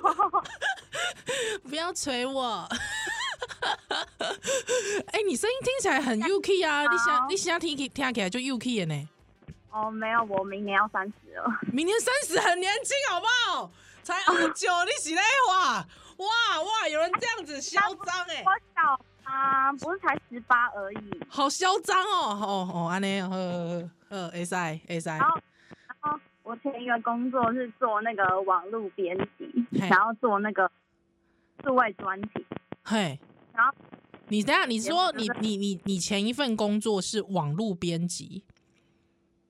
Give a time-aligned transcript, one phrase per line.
[1.69, 2.69] 不要捶我！
[5.12, 9.09] 哎，你声音听起来很 UK 啊，你想你想听听起来就 UK 的呢。
[9.71, 11.45] 哦，没有，我明年要三十了。
[11.73, 13.71] 明年三十很年轻，好不好？
[14.03, 15.87] 才二九， 你洗嘞哇
[16.17, 16.89] 哇哇！
[16.89, 25.19] 有人这样子嚣张哎，我小啊，不是才十八而已，好嚣张哦哦哦，安尼，呃呃，S I S I。
[25.19, 25.41] 然后
[26.03, 30.71] 然后我前一个工作是做那个网络编辑，然后做那个
[31.62, 32.47] 数位专题。
[32.84, 33.21] 嘿，
[33.53, 33.75] 然后
[34.28, 38.43] 你等下，你说你你你你前一份工作是网络编辑？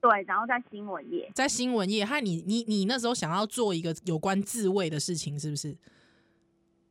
[0.00, 5.76] 对，然后在新闻业，在新闻业，害你你你那时候想要做一个有关自卫的事情，是不是？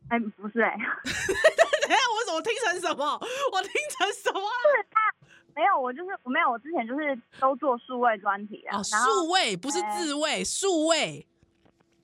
[0.09, 3.03] 哎，不是哎、 欸，等下我怎么听成什么？
[3.51, 4.41] 我听成什么？
[4.41, 5.13] 是他，
[5.55, 8.81] 没有，我就是我没有，我之前就是都做数位专题啊。
[8.83, 11.25] 数位不是自卫，数位，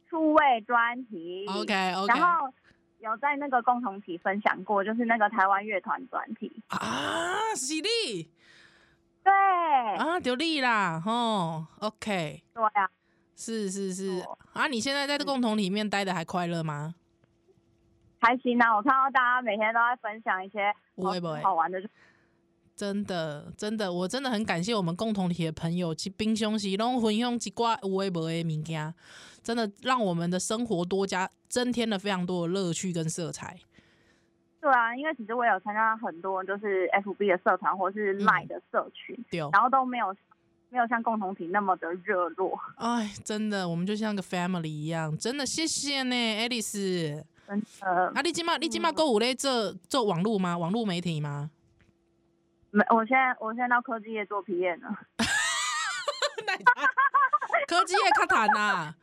[0.10, 1.46] 数位专题。
[1.48, 2.54] OK OK，然后
[3.00, 8.32] 有在那个共同体分享过，就是那个台湾乐团专题啊，犀利。
[9.24, 9.32] 对
[9.98, 12.90] 啊，就你啦，吼，OK，对啊，
[13.36, 14.24] 是是是
[14.54, 16.96] 啊，你现在在这共同里面待的还快乐吗？
[18.20, 18.76] 开心啊！
[18.76, 21.78] 我看到大家每天都在分享一些不会不会好玩的，
[22.74, 28.94] 真的真的，我真的很感谢我们共同体的朋友，其平常时拢分享一挂有诶无诶物件，
[29.44, 33.58] 真的让我们的生活多加增添了非常多的乐趣跟色彩。
[34.64, 40.16] 对啊，因为其实我有参加很多就是 FB 的社团或是 Line 的社群，嗯、然后都没有
[40.70, 42.58] 没有像共同体那么的热络。
[42.80, 47.22] 哎，真的，我们就像个 family 一样，真的，谢谢呢，Alice。
[47.46, 48.12] 真的。
[48.16, 50.58] 啊，你今嘛你今嘛购物嘞做做网络吗？
[50.58, 51.52] 网络媒体吗？
[52.72, 54.98] 没，我现在我现在到科技业做 PM 了。
[57.68, 58.94] 科技业卡谈呐！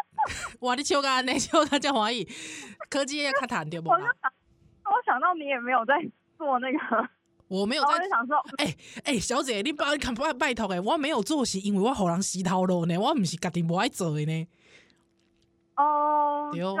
[0.60, 2.26] 哇，你笑个你笑个叫华裔，
[2.90, 3.88] 科技业卡谈对不？
[3.88, 4.06] 我想
[5.20, 5.94] 到你也没有在
[6.36, 7.08] 做那个，
[7.48, 8.08] 我没有在。
[8.08, 14.48] 想说，哎、欸、哎、欸，小姐，你拜拜拜托哎，我没有做是因为我好人洗头路呢，我唔是家己不爱做的呢。
[15.76, 16.74] 哦，就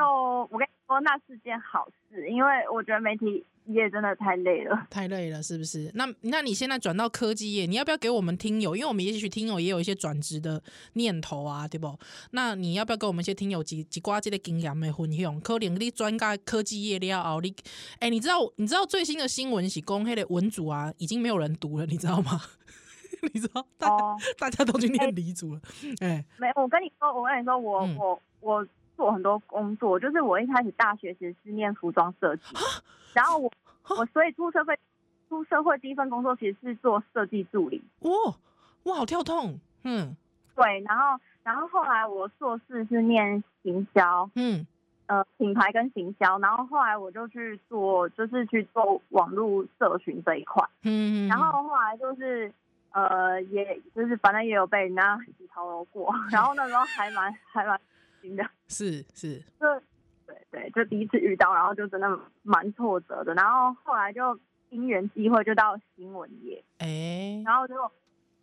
[0.50, 3.44] 我跟你说，那是件好事，因为我觉得媒体。
[3.68, 5.90] 业真的太累了，太累了，是不是？
[5.94, 8.76] 那那你现在转到科技业，你要不要给我们听友？
[8.76, 10.62] 因为我们也许听友也有一些转职的
[10.94, 11.98] 念头啊，对不？
[12.30, 15.40] 那你要不要给我们一些听友几几挂这个经验的分享？
[15.40, 17.54] 可能你专家科技业了后，你
[17.94, 22.40] 哎、欸，你知道你知道最新的新闻是公黑的文组啊，已经没有人读了，你知道吗？
[23.32, 23.66] 你知道？
[23.78, 25.60] 大家、哦、大家都去念理组了。
[26.00, 32.42] 哎、欸，没，我跟你说，我跟你说，我、嗯、我我做很多工作，就是我一开始大学时是念服装设计。
[33.12, 33.50] 然后我
[33.90, 34.78] 我所以出社会
[35.28, 37.82] 出社会第一份工作其实是做设计助理。
[38.00, 38.10] 哇
[38.84, 40.16] 哇，好跳痛，嗯，
[40.54, 40.80] 对。
[40.80, 44.66] 然后然后后来我硕士是念行销，嗯，
[45.06, 46.38] 呃，品牌跟行销。
[46.38, 51.28] 然后后来我就去做，就是去做网络社群这一块，嗯。
[51.28, 52.52] 然后后来就是
[52.92, 57.80] 呃，也就是反正也有被人家洗头过， 然后那时候还蛮还蛮
[58.68, 59.66] 是 是，就
[60.26, 64.38] 对对，就第一次遇到，然后就真的蛮挫折的，然后后来就
[64.70, 67.74] 因缘机会就到新闻业，哎、欸，然后就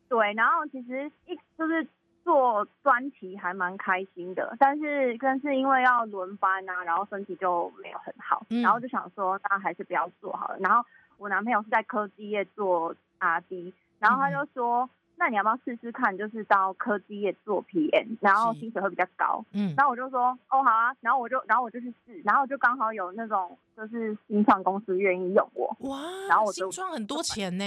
[0.08, 1.88] 对，然后其实一就是。
[2.24, 10.58] 做专题还蛮开心的，但是更是因为要轮班啊，然后身体就没有很好，嗯、然后就想说，那还是不要做好了。
[10.60, 10.82] 然后
[11.18, 14.90] 我男朋友是在科技业做 RD，然后他就说，嗯、
[15.24, 19.42] 那你要不要试试看，就是到科技业做 PM，然后薪水会比较高。
[19.54, 25.74] 嗯，然后我就说，哦好啊，然后我就然后我就去试，然后就刚好有那种就是新创公司愿意用我。
[25.88, 27.64] 哇，然后我就新创很多钱呢。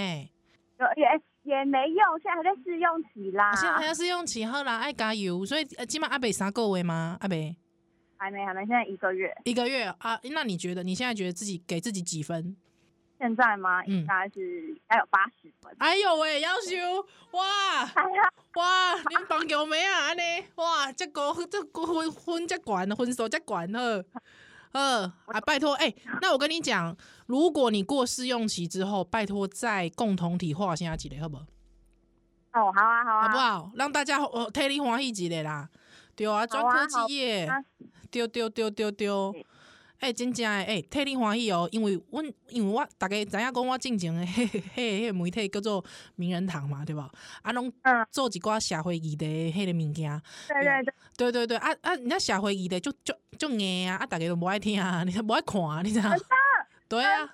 [0.95, 3.51] 也也没用，现在还在试用期啦。
[3.55, 5.43] 现在还在试用期，好啦，爱加油。
[5.43, 7.17] 所以起码阿北三个月吗？
[7.21, 7.55] 阿北
[8.17, 9.35] 还没，还没，现在一个月。
[9.45, 10.19] 一个月啊？
[10.31, 12.55] 那你觉得你现在觉得自己给自己几分？
[13.19, 13.83] 现在吗？
[13.85, 15.75] 应该是还有八十分。
[15.79, 17.83] 哎呦喂，夭寿哇！
[18.55, 20.07] 哇，你帮救命啊？
[20.07, 20.21] 安尼
[20.55, 24.03] 哇，这个这个分分这管分数这管呵。
[24.73, 31.43] 呃啊，拜托，哎、欸，那我跟你讲，如果你过试用期之后，拜托再共同体化下几类，好不好？
[32.53, 33.71] 哦，好啊，好啊，好不好？
[33.75, 35.69] 让大家哦替你欢喜几类啦，
[36.15, 37.49] 对啊，专科技业，
[38.11, 39.33] 丢丢丢丢丢。
[39.99, 45.83] 哎，真正诶，哎，替你欢喜哦，因为阮，因为我大概知影讲我进前诶， 迄迄个媒体叫做
[46.15, 46.99] 名人堂嘛，对无？
[47.41, 47.71] 啊，拢
[48.11, 50.21] 做一寡社会议题迄个物件。
[50.47, 56.09] 对对对，对对对，啊啊，人家社会议题就就就硬啊，啊，大家都无爱听啊， 你无爱看啊，你知道？
[56.87, 57.29] 对啊，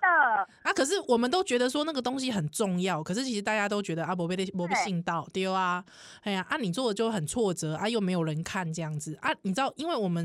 [0.64, 5.84] 啊，可是我们都觉得说那个东西很重要，可是其实大家都觉得啊，我被我被信到，对啊，
[6.22, 10.24] 哎呀，啊，你做的就很挫折啊，又没有人看这样子啊，你知道，因为我们。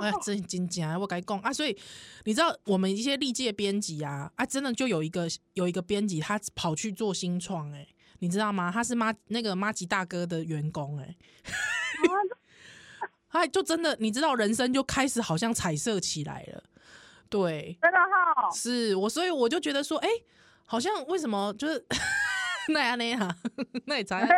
[0.00, 1.76] 哎，真真假，我跟你讲啊，所以
[2.24, 7.86] 你知道我们一些历届编辑啊，啊，真的就有一个有一个编辑，他跑去做新创，哎，
[8.18, 8.70] 你知道吗？
[8.72, 11.14] 他是妈那个妈吉大哥的员工，哎，
[13.30, 16.64] 他就真的，你知道，人生就开始好像彩色起来了，
[17.32, 17.98] 对，真的
[18.36, 20.08] 好，是我，所以我就觉得说，哎，
[20.66, 21.82] 好像为什么就是
[22.68, 23.34] 那样那样，
[23.86, 24.28] 那也咋样？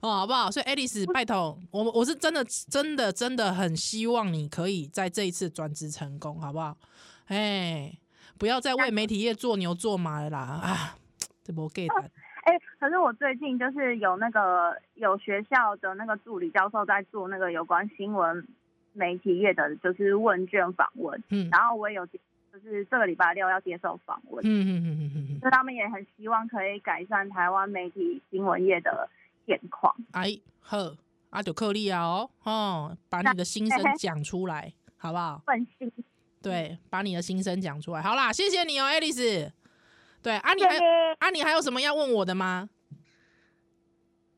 [0.00, 0.50] 哦，好不好？
[0.50, 6.76] 所以，Alice，拜托我，我是真的，真的，真的很希望你可以在这一次转职成功，好不好？
[7.26, 7.98] 哎，
[8.38, 10.38] 不要再为媒体业做牛做马了啦！
[10.38, 10.96] 啊，
[11.42, 11.94] 这不给的。
[12.44, 18.46] 哎，可是我最近就是有那个有学校的那个助理教授在做那个有关新闻
[18.92, 21.22] 媒体业的，就是问卷访问。
[21.28, 24.44] 嗯，然后我也有，就是这个礼拜六要接受访问。
[24.44, 29.08] 嗯嗯嗯嗯嗯，所以他们也很希望可以改善台湾媒体新闻业的。
[29.46, 30.96] 现况，哎，呵，
[31.30, 35.42] 阿九克利啊哦，哦，把你的心声讲出来，好不好？
[35.44, 35.90] 分心，
[36.40, 39.50] 对，把你的心声讲出来，好啦，谢谢你哦爱丽丝。
[40.22, 40.84] 对，啊，你还，谢
[41.18, 42.68] 啊，你还有什么要问我的吗？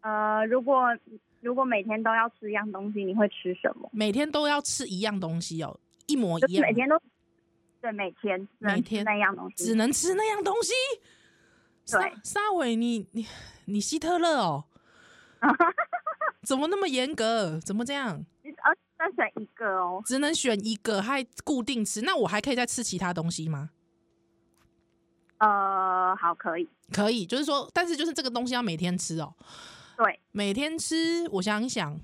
[0.00, 0.96] 呃，如果
[1.42, 3.90] 如果每天都要吃一样东西，你会吃什么？
[3.92, 6.96] 每天都要吃一样东西哦，一模一样，每天都，
[7.80, 10.72] 对，每天每天那样东西，只能吃那样东西。
[11.90, 13.26] 对，沙伟，你你
[13.64, 14.64] 你希特勒哦。
[16.46, 17.60] 怎么那么严格？
[17.60, 18.24] 怎么这样？
[18.44, 22.02] 呃，再选一个哦，只能选一个，还固定吃。
[22.02, 23.70] 那我还可以再吃其他东西吗？
[25.38, 29.34] 呃，好，可以，可以，就是说，但是就是这个东西要每天吃哦。
[29.96, 31.28] 对，每天吃。
[31.32, 31.98] 我想一想，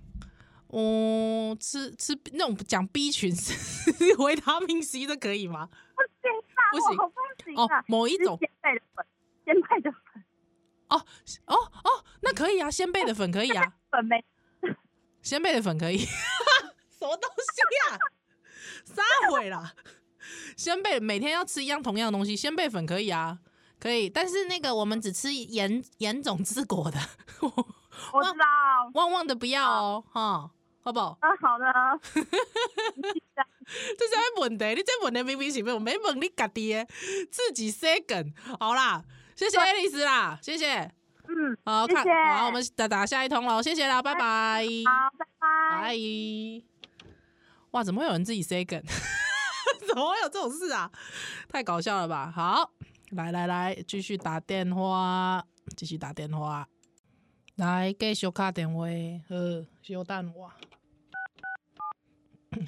[0.69, 3.35] 哦，吃吃那种讲 B 群
[4.19, 5.69] 维他命 C 的可以吗？
[5.95, 9.07] 不行啊，不行，不行哦，某一种鲜贝的粉，
[9.45, 10.25] 鲜贝的粉。
[10.89, 11.05] 哦
[11.47, 14.25] 哦哦，那可以啊，鲜贝的粉可以啊， 粉没，
[15.23, 15.99] 鲜贝的粉可以，
[16.99, 17.99] 什么东西呀？
[18.85, 19.75] 撒谎啦！
[20.57, 23.39] 鲜贝每天要吃一样同样的东西，鲜贝粉可以啊，
[23.79, 26.99] 可以，但是那个我们只吃盐盐种之果的，
[28.13, 28.45] 我知道，
[28.95, 30.51] 旺旺的不要哦，哈，
[30.83, 31.19] 好不好？
[31.21, 31.67] 啊，好的。
[33.99, 36.87] 这是要问的，你这问的明明是没有没问你家己的，
[37.31, 39.05] 自己说梗，好啦。
[39.37, 40.81] 谢谢爱丽丝啦，谢谢，
[41.29, 45.97] 嗯，好，谢谢看，好，我们打打下一通喽，谢谢啦，拜拜，好，拜拜，拜，
[47.71, 48.83] 哇，怎么会有人自己梗？
[49.87, 50.91] 怎么会有这种事啊？
[51.49, 52.33] 太搞笑了吧？
[52.35, 52.73] 好，
[53.11, 55.45] 来来来，继续打电话，
[55.77, 56.67] 继续打电话，
[57.59, 58.87] 来继续卡电话，
[59.29, 59.35] 好，
[59.83, 60.47] 稍等我，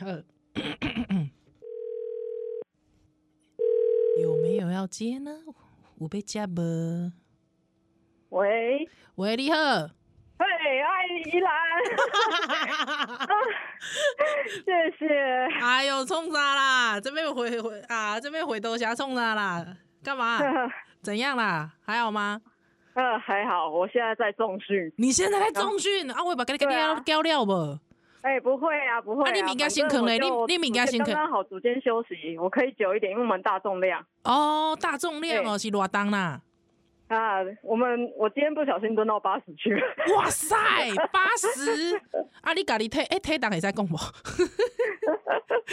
[0.01, 0.07] 好，
[4.21, 5.31] 有没有要接呢？
[6.01, 7.13] 有被接无？
[8.31, 9.57] 喂喂，你好。
[9.57, 11.53] 嘿，爱依兰。
[14.65, 15.07] 谢谢。
[15.63, 17.01] 哎呦，冲啥啦？
[17.01, 19.77] 这边回回啊，这边回头侠冲啥啦？
[20.03, 20.41] 干嘛？
[21.01, 21.75] 怎样啦？
[21.83, 22.41] 还好吗？
[22.95, 24.93] 呃， 还好，我现在在重训。
[24.97, 26.23] 你现在在重训啊？
[26.25, 26.73] 我把给你给你
[27.05, 27.79] 掉料不？
[28.23, 29.33] 哎，不会啊，不会啊。
[29.33, 31.15] 你应该先坑嘞，你你应该先坑。
[31.15, 34.05] 刚刚好，组间休息，我可以久一点，因为我们大重量。
[34.25, 36.41] 哦，大重量哦，是偌重啦？
[37.09, 39.83] 啊，我们我今天不小心蹲到八十去了。
[40.17, 40.55] 哇塞，
[41.11, 41.97] 八十！
[42.43, 43.97] 啊，你家里体哎体重也在讲不？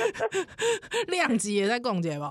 [1.12, 2.26] 量级也在讲解不？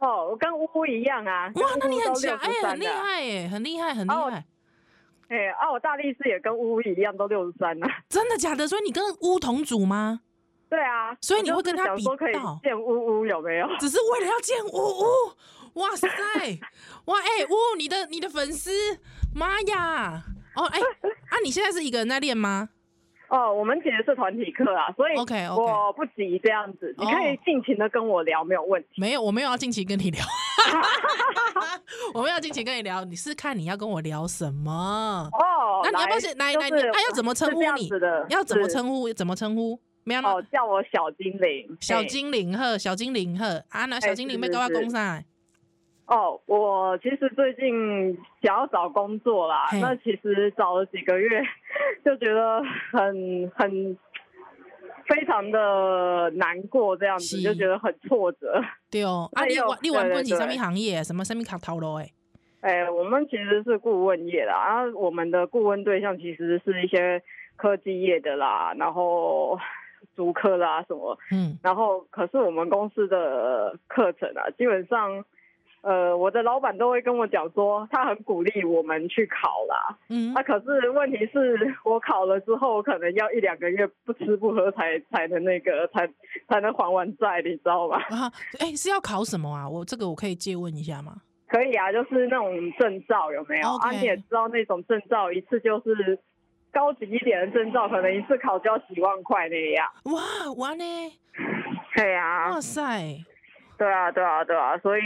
[0.00, 1.50] 哦，我跟乌乌一样啊。
[1.54, 4.44] 哇，那你很强哎，很厉害哎，很厉害，很厉害。
[5.28, 5.70] 哎啊！
[5.70, 7.86] 我大力士也跟乌乌一样，都六十三呢。
[8.08, 8.66] 真的假的？
[8.66, 10.20] 所以你跟乌同组吗？
[10.70, 11.16] 对啊。
[11.20, 13.68] 所以你会跟他比到可以见乌乌有没有？
[13.78, 15.04] 只是为了要见乌乌。
[15.80, 16.08] 哇塞！
[17.04, 18.70] 哇哎，乌、欸、你的你的粉丝，
[19.34, 20.22] 妈呀！
[20.56, 21.36] 哦哎、欸、啊！
[21.44, 22.70] 你现在是一个人在练吗？
[23.28, 28.88] 哦，我们其实是团体课啊，所以 OK OK，我不急这样子，你可以尽情的跟我聊，没有问题。
[28.96, 30.24] 没有，我没有要尽情跟你聊。
[32.14, 35.80] 我没有尽情跟你聊，你是看你要跟我聊什么哦？
[35.84, 36.70] 那你要不要先来来？
[36.70, 37.88] 他要怎么称呼你？
[38.30, 39.12] 要怎么称呼？
[39.12, 39.78] 怎么称呼？
[40.04, 41.76] 没有哦，叫我小精灵。
[41.80, 43.84] 小精灵呵，小精灵呵啊！
[43.86, 45.22] 那小精灵要跟我讲啥？
[46.08, 51.42] 哦，我其实最近想要找工作啦，那其实找了几个月，
[52.02, 53.94] 就觉得很很
[55.06, 58.58] 非常的难过，这样子就觉得很挫折。
[58.90, 61.04] 对哦， 啊，你玩你玩过几什么行业？
[61.04, 61.96] 什么什么卡套路？
[61.96, 62.10] 哎，
[62.62, 67.22] 哎，我们其实是顾问业啦，然后我们的顾问对象其实是一些
[67.56, 69.58] 科技业的啦，然后
[70.16, 75.22] 竹科啦什么，嗯，然后可是我们公司的课程啊，基本上。
[75.80, 79.96] 呃，我的老板都会跟我讲说，他很鼓励我们去考啦。
[80.08, 86.08] 嗯，那、啊、可是问题是我考了之后，可能要一两个月不吃不喝才才能那个才
[86.48, 87.96] 才能还完债，你知道吗？
[88.10, 89.68] 啊，哎、欸，是要考什么啊？
[89.68, 91.22] 我这个我可以借问一下吗？
[91.46, 96.18] 可以啊，就是那种证照有没有.啊，你也知道那种证照一次就是
[96.72, 99.88] 高级一点的证照，可能一次考就要几万块那样。
[100.04, 100.20] 哇，
[100.58, 100.84] 完呢？
[101.96, 102.50] 对啊。
[102.50, 103.24] 哇塞。
[103.78, 105.02] 对啊，对啊，对啊，所以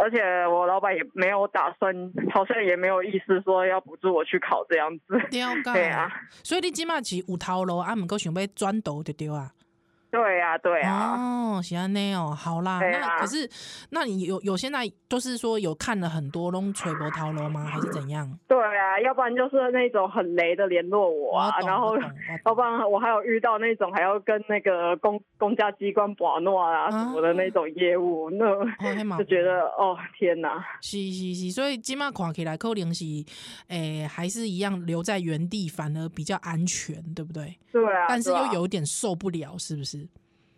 [0.00, 1.94] 而且我老板也没有打算，
[2.32, 5.20] 好像也没有意思说要补助我去考这样子。
[5.64, 6.08] 对啊，
[6.44, 9.50] 所以你起码是有套路，啊，唔够想要转导就对啊。
[10.12, 11.16] 对呀，对呀。
[11.16, 12.80] 哦，喜欢那哦，好啦。
[12.80, 13.48] 那可是，
[13.90, 17.64] 那你有有现在就是说有看了很多拢揣无头路吗？
[17.64, 18.30] 还是怎样？
[18.46, 21.96] 对啊，要不然就是那种很雷的联络我啊，然后
[22.44, 28.44] 要不然我还有遇到那种还要跟那个公公家机关把诺啊什么的那种业务，那
[29.16, 30.62] 就觉得哦天哪！
[30.82, 33.04] 是是是，所以今麦看起来可能是
[33.68, 37.56] 诶还是一样留在原地反而比较安全，对不对？
[37.72, 38.04] 对啊。
[38.08, 40.01] 但是又有点受不了，是不是？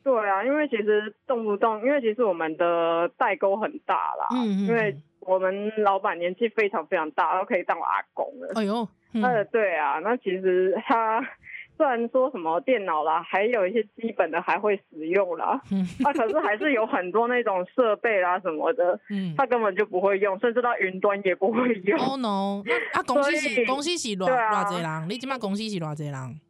[0.05, 8.53] 对啊，因为其实动不动，因为其实我们的代沟很大啦，嗯，嗯，因为我们老板年纪非常非常大，都可以当我阿公了。
[8.55, 11.27] 哎呦，嗯，对啊，那其实他
[11.77, 21.99] 虽然说什么电脑啦，还有一些基本的还会使用啦，嗯，他可是还是有很多那种设备啦什么的，嗯，他根本就不会用，甚至到云端也不会用。
[21.99, 25.09] 哦 no，啊公司是公司是偌偌济人？
[25.09, 26.41] 你今麦公司是偌济人？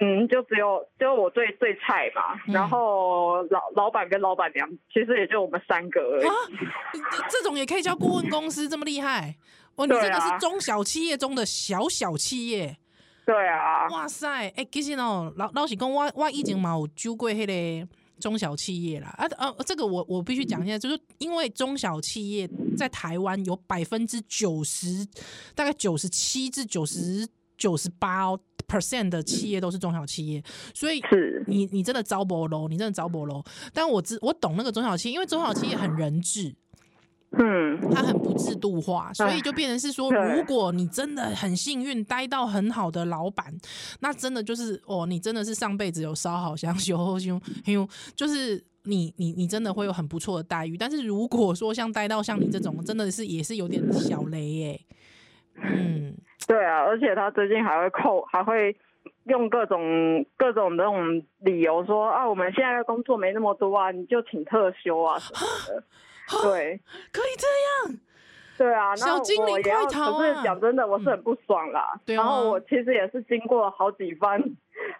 [0.00, 6.26] 嗯，就只有就我最最菜嘛，嗯、然后老老板跟老板娘，其实也就我们三个而已。
[6.26, 6.32] 啊、
[7.30, 9.36] 这种也可以叫顾问公司这么厉害？
[9.76, 12.76] 哦，你这个是中小企业中的小小企业。
[13.26, 13.86] 对啊。
[13.90, 19.14] 哇塞，哎、欸，其实哦，老老实讲，我我以前嘛有揪过迄个中小企业啦。
[19.18, 25.06] 啊啊，这个我我必须讲一下，就是因为中小企业在台湾有百分之九十，
[25.54, 28.40] 大概九十七至九十九十八哦。
[28.68, 30.42] Percent 的企业都是中小企业，
[30.74, 31.00] 所以
[31.46, 33.42] 你你真的招不喽，你真的招不喽。
[33.72, 36.54] 但我知我懂那个中小企业，因为中小企业很人治，
[37.38, 43.54] 嗯，它很不制度化，所以就变成是说，如果你真的很幸运待到很好的老板，
[44.00, 47.40] 那真的就是哦，你真的是上辈子有烧好香修后修，
[48.14, 50.76] 就是你你你真的会有很不错的待遇。
[50.76, 54.80] 但是如果说像待到像你这种，真的是也是有点小雷耶，
[55.62, 56.16] 嗯。
[56.48, 58.76] 对啊，而且他最近还会扣，还会
[59.24, 65.84] 用各种各种那种理由说啊，我们现在的工作没那么多啊，你就请特休啊什么的。
[66.42, 66.80] 对，
[67.12, 67.46] 可以这
[67.90, 67.98] 样。
[68.58, 69.86] 对啊，然后我也要啊！
[69.86, 71.98] 可是讲真的，我是很不爽啦。
[72.06, 74.42] 嗯、然后我其实也是经过好几番。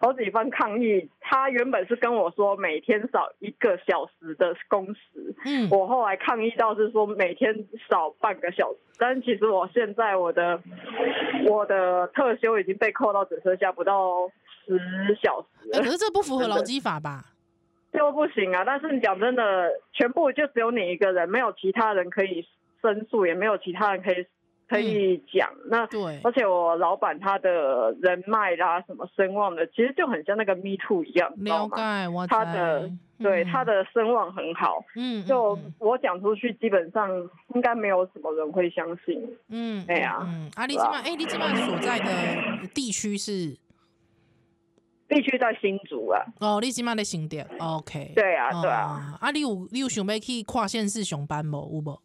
[0.00, 7.54] 好几番抗议，他原本是跟我说每天少一个小时的工时，嗯，我后来抗议到是说每天
[7.88, 10.60] 少半个小时，但其实我现在我的
[11.46, 14.30] 我的特休已经被扣到只剩下不到
[14.66, 14.78] 十
[15.22, 15.70] 小时。
[15.72, 17.24] 欸，可是这不符合劳基法吧？
[17.92, 18.64] 就不行啊！
[18.64, 22.48] 但是你讲真的，全部就只有你一个人，没有其他人可以
[22.80, 24.26] 申诉，也没有其他人可以。
[24.72, 25.48] 可以讲。
[25.64, 31.32] 嗯、那对，而且我老板他的人脉啦，什么声望的，其实就很像那个 Me Too 一样，
[32.28, 34.84] 他的、嗯、对他的声望很好。
[34.96, 37.10] 嗯，就我讲出去，基本上
[37.54, 39.22] 应该没有什么人会相信。
[39.48, 40.18] 嗯，哎呀。
[40.22, 43.56] 嗯，啊，你这边，哎，你这边所在的地区是？
[45.08, 46.24] 地区在新竹啊。
[46.40, 48.12] 哦，你今嘛在新店？OK。
[48.14, 49.18] 对啊，对啊。
[49.20, 51.52] 啊，你有你有想要去跨县市上班无？
[51.52, 52.00] 有无？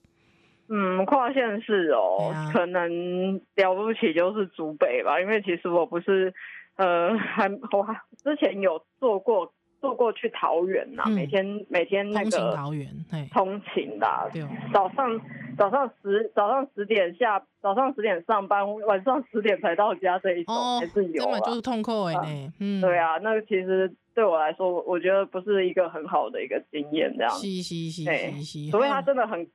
[0.70, 6.34] 嗯，跨县市哦，啊、可能了不起就是竹北吧，因为其实我不是，
[6.76, 9.52] 呃，还我还之前有做过。
[9.80, 12.88] 做过去桃园呐、啊嗯，每天每天那个通勤桃园，
[13.32, 14.26] 通勤的、啊，
[14.74, 15.22] 早上
[15.56, 22.26] 早上十早上十点下，早上十点上班，晚上十点才到家这一种、哦、还是有，根本就是痛苦哎、啊，
[22.60, 29.48] 嗯，对啊，那个其实对我来说，我觉得不是一个很好的一个经验，这样，是是是是是，所以他真的很。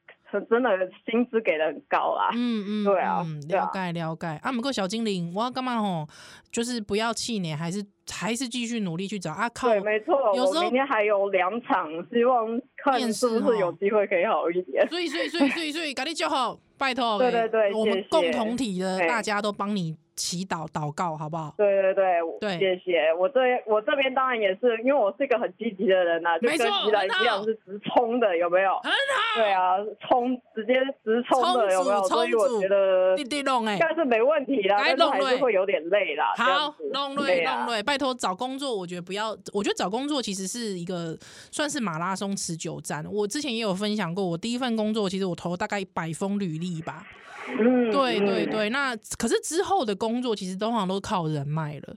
[0.48, 0.70] 真的
[1.10, 2.30] 薪资给的很高啊！
[2.34, 4.52] 嗯嗯，对啊，嗯了解了解啊。
[4.52, 6.06] 不过小精灵，我要干嘛吼？
[6.50, 9.48] 就是不要气馁，还是还是继续努力去找啊！
[9.50, 10.14] 靠，对，没错。
[10.34, 14.86] 有时候明天还有两场，希望看是不是有机会可以好一点。
[14.88, 17.18] 所以所以所以所以所以赶紧就好，拜托。
[17.18, 19.96] 对对对，我们共同体的大家都帮你。
[20.14, 21.54] 祈祷祷告好不好？
[21.56, 23.12] 对对对，对谢谢。
[23.18, 28.70] 我这我这边当然也是，因为我是一个很积极的人呐、啊，就跟宜兰一样是直冲的，有没有？
[28.82, 29.40] 很好。
[29.40, 29.76] 对啊，
[30.08, 32.02] 冲直接直冲的有没有？
[32.04, 36.32] 所以我觉得应该是没问题啦，但是还是会有点累啦。
[36.36, 41.16] 好，弄累弄累，拜托找工作，我觉得不要，我觉得找工作其实是一个
[41.50, 43.04] 算是马拉松持久战。
[43.10, 47.06] 我之前也有分享过，我第一份工作其实我投大概百封履历吧。
[47.48, 51.96] 嗯，对对对，那可是之后的工作其实通常都靠人脉了，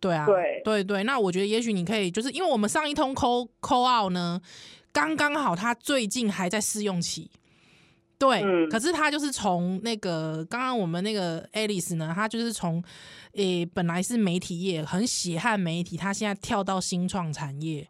[0.00, 4.40] 对啊，对对对，那我觉得也许你可以，就是因为我们上一通 call call out 呢，
[4.92, 7.30] 刚刚好他最近还在试用期，
[8.18, 12.82] 对，嗯、可是他就是从那个刚刚我们那个 Alice 呢，他就是从
[13.34, 17.86] 诶、欸、本来是媒体业很血汗媒体，他现在跳到新创产业。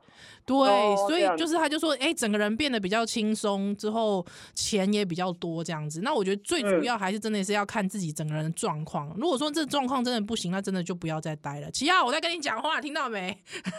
[0.47, 6.01] 对、哦，所以就是他就说，哎，整个人变得比较轻松，之后钱也比较多这样子。
[6.03, 9.09] 那我觉得最主要还是真的是要看自己整个人的状况。
[9.09, 11.69] 嗯、如果说这状况真的不行，那真的就不要再待了。
[11.73, 13.37] 齐亚，我在跟你讲话，听到没？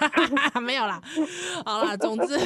[0.62, 1.02] 没有啦。
[1.64, 2.38] 好啦，总之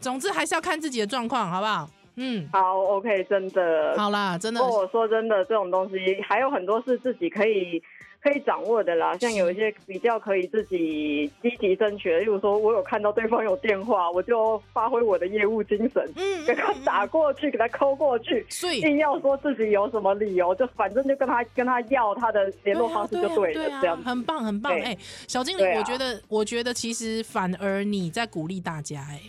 [0.00, 1.88] 总之还是要看自己的状况，好不好？
[2.16, 3.94] 嗯，好，OK，真的。
[3.96, 4.60] 好啦，真的。
[4.60, 5.96] 我说真的，这种东西
[6.28, 7.80] 还有很多是自己可以。
[8.24, 18.46] 可以掌握的啦，像有一些比较可以自己积极争取的，例如说我有看到对方有电话，我就发挥我的业务精神，嗯，给他打过去，给他抠过去，
[18.80, 24.72] 硬要说自己有什么理由，就反正就跟他跟他要他的联络方式就对了，对啊对啊，这样很棒很棒。
[24.72, 29.20] 哎、欸，小精灵，我觉得、啊、我觉得其实反而你在鼓励大家、欸，哎，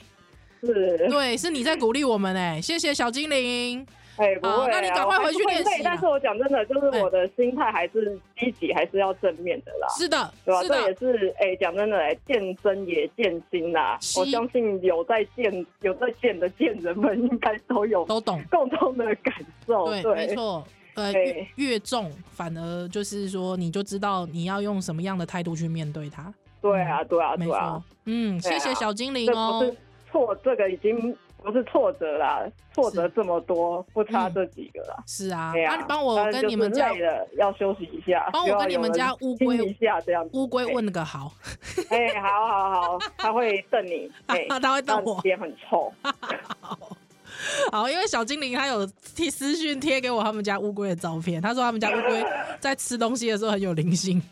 [0.62, 3.86] 是，对，是你在鼓励我们、欸，哎，谢谢小精灵。
[4.17, 5.82] 哎、欸，不会、啊，那你赶快回去练习。
[5.84, 9.88] 但是我讲真的，就是我的心态还是积极，还是要正面的啦。
[9.89, 10.63] 是的，对吧？
[10.63, 13.99] 这也是哎，讲、欸、真的，哎，健身也健心啦。
[14.17, 19.34] 我相信有在健、有在健的健人们，应该都有都懂共同的感
[19.67, 19.86] 受。
[19.88, 20.65] 对，对没错。
[20.93, 26.34] 呃，越越重，反而就是说，你就知道你要用什么样的态度去面对它。
[26.62, 27.84] 对啊，对啊，对啊。
[28.06, 29.69] 嗯，谢谢小精灵哦。
[30.10, 31.13] 错，这个已经。
[31.46, 32.42] 不是挫折啦，
[32.74, 34.98] 挫折这么多，不差这几个啦。
[35.06, 35.54] 是啊，
[35.88, 40.28] 帮我跟你们家的要休息一下，帮我跟你们家乌龟一下这样。
[40.34, 41.32] 乌龟问个好。
[41.92, 45.94] 哎、欸，好好好，他会瞪你， 哎、他会瞪我，脸很臭。
[47.71, 52.26] 好，因为小精灵他有贴私讯贴给我他们家乌龟的照片，他说他们家乌龟
[52.60, 54.21] 在吃东西的时候很有灵性。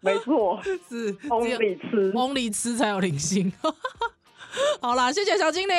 [0.00, 3.52] 没错， 是翁里吃，翁里吃才有灵性。
[4.80, 5.74] 好啦，谢谢小精灵。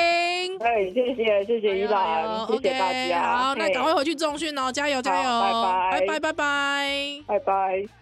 [0.60, 3.36] 哎，谢谢谢谢依兰、哎，谢谢大家。
[3.48, 8.01] 好，那赶快回去重训哦，加油加油，拜拜拜拜拜拜拜拜。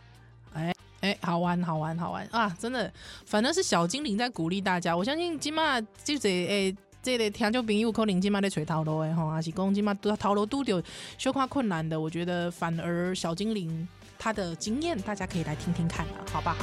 [1.01, 2.55] 哎，好玩好玩好玩啊！
[2.59, 2.93] 真的，
[3.27, 4.97] 反正是小精灵在鼓励大家。
[4.97, 10.83] 我相信今嘛就是哎，这个听众朋友可能今嘛在找头路的吼，还是讲今嘛都头路拄着
[11.17, 13.89] 小可困难的，我觉得反而小精灵。
[14.23, 16.57] 他的经验，大家可以来听听看了，好不好？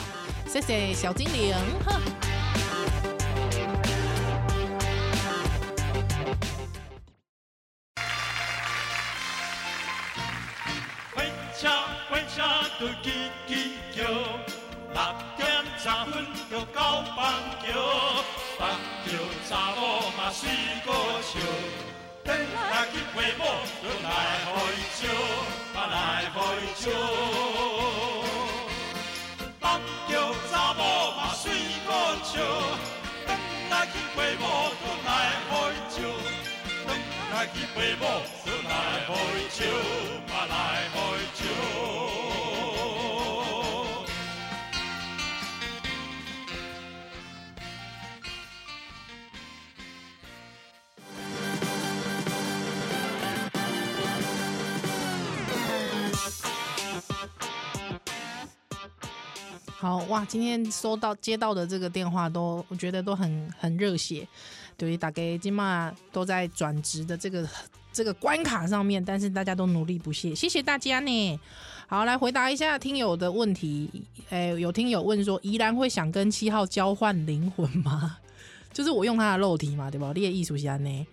[0.47, 1.56] 谢谢小精灵。
[1.84, 2.00] 哼。
[11.15, 11.26] 回
[11.60, 11.71] 家
[12.12, 12.62] 回家
[20.38, 20.50] Xui
[20.86, 21.63] 等来 Trường,
[22.26, 24.65] tên là Hiến Quế Bộ, tương lai 等
[38.65, 40.89] 来去 Chúa, bà lại
[41.36, 42.17] 唱
[59.80, 64.28] 好哇，今天收到接到的这个电话都，我觉得都很很热血。
[64.76, 67.48] 对，大概今嘛都在转职的这个
[67.94, 71.40] 这个关卡上面，但是大家都努力不懈，谢谢大家呢。
[71.88, 74.04] 好，来回答一下听友的问题。
[74.30, 78.18] 哎，有听友问说，依然会想跟七号交换灵魂吗？
[78.74, 80.12] 就是我用他的肉体嘛，对吧？
[80.16, 81.08] 你的艺术家呢？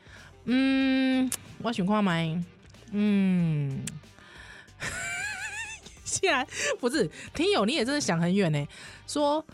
[0.47, 1.31] 嗯，
[1.63, 2.43] 我想看麦。
[2.93, 3.85] 嗯，
[6.21, 6.47] 既然
[6.79, 8.67] 不是听友，你也真的想很远呢。
[9.07, 9.45] 说。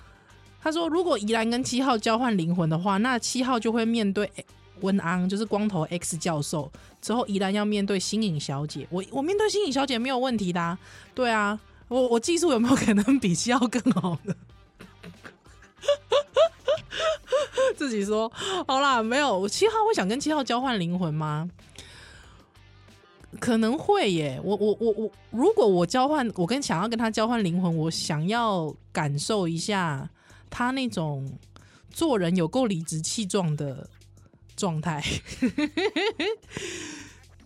[0.63, 4.31] 他说：“如果宜兰跟七号交换灵魂的话，那七号就会面对
[4.83, 6.71] 温安，就是光头 X 教授。
[7.01, 10.79] 之后宜兰要面对新颖小姐，我我面对新颖小姐没有问题的啊。
[11.15, 14.35] 对啊，我我技术有没有可能比七号更好呢？
[17.75, 18.31] 自己说
[18.69, 19.49] 好啦，没有我。
[19.49, 21.49] 七号会想跟七号交换灵魂吗？
[23.39, 24.41] 可能会耶。
[24.43, 30.09] 我我我我，如果我交换，我跟想要跟他交换灵魂，我想要感受一下。”
[30.51, 31.39] 他那种
[31.91, 33.89] 做人有够理直气壮的
[34.57, 35.01] 状态，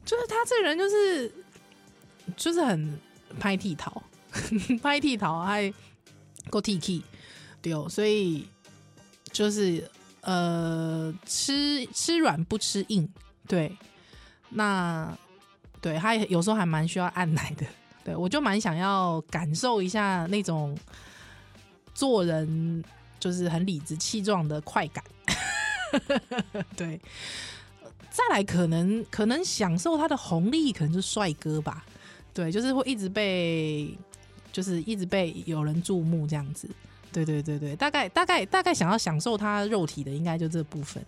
[0.07, 1.31] 就是他这人就是
[2.35, 2.99] 就是很
[3.39, 4.03] 拍剃头，
[4.83, 5.71] 拍剃头还
[6.49, 7.03] 够 T K
[7.61, 8.49] 对哦，所以
[9.31, 9.87] 就是
[10.23, 13.07] 呃吃吃软不吃硬，
[13.47, 13.77] 对，
[14.49, 15.15] 那
[15.85, 17.67] 对他有时候还蛮需要按奶的，
[18.03, 20.75] 对我就蛮想要感受一下那种。
[21.95, 22.83] 做人
[23.21, 25.05] 就是很理直气壮的快感，
[26.77, 27.01] 对。
[28.11, 31.85] 再来可能可能享受他的红利，可能是帅哥吧，
[32.33, 33.97] 对，就是会一直被
[34.53, 36.69] 就是一直被有人注目这样子，
[37.13, 41.01] 对对对对，大概大概大概想要享受他肉体的，应该就这部分。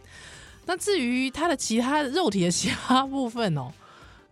[0.66, 3.72] 那至于他的其他肉体的其他部分哦，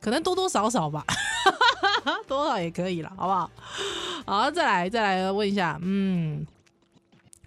[0.05, 1.03] 可能多多少少吧，
[2.29, 3.51] 多少也可以了，好不好？
[4.27, 6.47] 好，再来，再来问一下，嗯，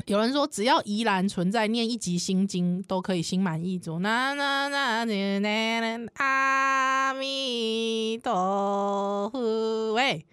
[0.08, 4.00] 有人说只要宜兰存在，念一集心经都可以心满意足。
[4.00, 10.26] 那那那那那阿弥陀佛，喂，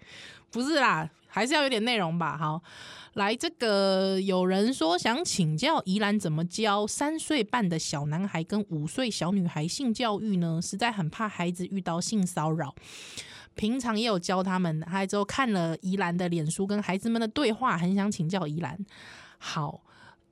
[0.51, 2.35] 不是啦，还是要有点内容吧。
[2.35, 2.59] 好，
[3.15, 10.59] 来，这个有人说想请教宜兰怎么教三岁半的小男孩跟五岁小女孩性教育呢？
[10.61, 12.75] 实在很怕孩子遇到性骚扰。
[13.55, 18.77] 平常也有教他们，还之后看了宜兰的脸书跟孩子们的对话，很想请教宜兰。
[19.37, 19.81] 好，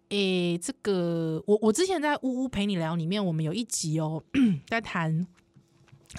[0.10, 4.22] 诶、这个我我之前在呜呜陪你聊里面，我们有一集哦，
[4.68, 5.26] 在谈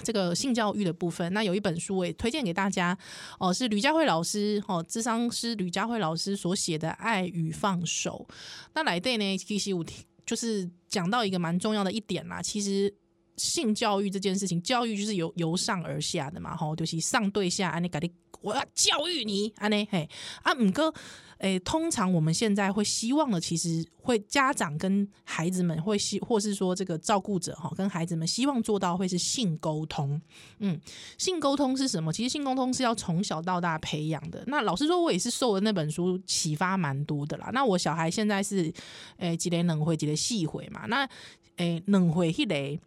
[0.03, 1.31] 这个性教育的部分。
[1.33, 2.97] 那有一本书我也推荐给大家
[3.39, 8.25] 哦，是吕佳慧老师哦，智商师吕佳慧老师所写的《爱与放手》。
[8.73, 9.85] 那来对呢，其实我
[10.25, 12.93] 就是讲到一个蛮重要的一点啦，其实。
[13.37, 20.09] 性教育这件事情，教育就是由由上而下的嘛，吼，就是上对下，安尼搞的，我要教育你，安尼嘿，
[20.41, 20.93] 啊，五哥，
[21.39, 30.21] 诶、通常我们现在会希望的，其实会家长跟孩子们会希，或是说这个照顾者哈，跟孩子们希望做到会是性沟通，
[30.59, 30.79] 嗯，
[31.17, 32.13] 性沟通是什么？
[32.13, 34.43] 其实性沟通是要从小到大培养的。
[34.47, 37.49] 那老实说，我也是受了那本书启发蛮多的啦。
[37.53, 38.73] 那我小孩现在是，
[39.17, 40.85] 诶、几年能会几年细会嘛？
[40.87, 41.03] 那，
[41.57, 42.79] 诶、欸，能会迄个。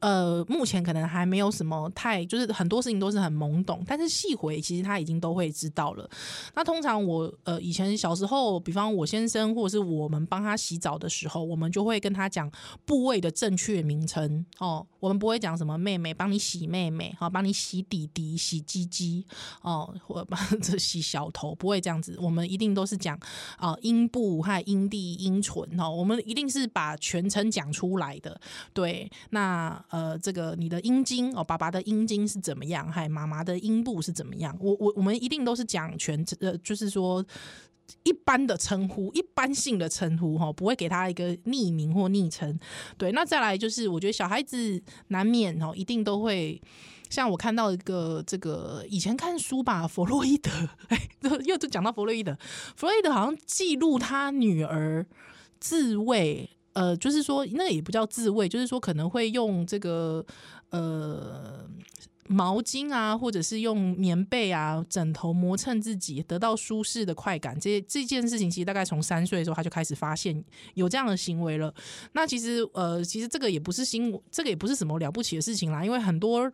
[0.00, 6.08] 呃，目前可能还没有什么太，就是很多事情都是很懵懂，但是细回其实他已经都会知道了。
[6.54, 12.50] 那通常我呃以前小时候，比方我先生或者是我们帮他洗澡的时候，我们就会跟他讲
[12.84, 14.86] 部位的正确名称哦。
[15.00, 19.24] 我们不会讲什么妹妹帮你洗妹妹，好帮你洗弟弟、洗鸡鸡
[19.62, 22.18] 哦，或者帮 着洗小头，不会这样子。
[22.20, 23.18] 我们一定都是讲
[23.56, 28.38] 啊阴部和阴蒂、阴唇哦，我们一定是把全称讲出来的。
[28.74, 29.82] 对，那。
[29.90, 32.90] 呃，这个你的阴茎哦，爸爸的阴茎是怎么样？
[32.90, 34.56] 还妈妈的阴部是怎么样？
[34.60, 37.24] 我我我们一定都是讲全呃，就是说
[38.02, 42.58] 一般的称呼，一般性的称呼哈，不会给他一个匿名或昵称。
[42.98, 46.60] 对，那再来就是，我觉得小孩子难免哦，一定都会
[47.08, 50.50] 像我看到一个这个以前看书吧，弗洛伊德，
[50.88, 51.08] 哎，
[51.44, 52.36] 又就讲到弗洛伊德，
[52.74, 55.06] 弗洛伊德好像记录他女儿
[55.60, 56.50] 自慰。
[56.76, 60.22] 呃，就是说，那也不叫自慰，就是说可能会用这个
[60.68, 61.66] 呃
[62.28, 67.58] 毛巾啊，或者是用棉被啊、枕头磨蹭自己，得到舒适的快感。
[67.58, 71.72] 这这件事情其实大概从三岁的时候他就开始发现有这样的行为了。
[72.12, 76.52] 那其实呃，其实这个也不是新，这个也不是什么了不起的事情啦，因为很多。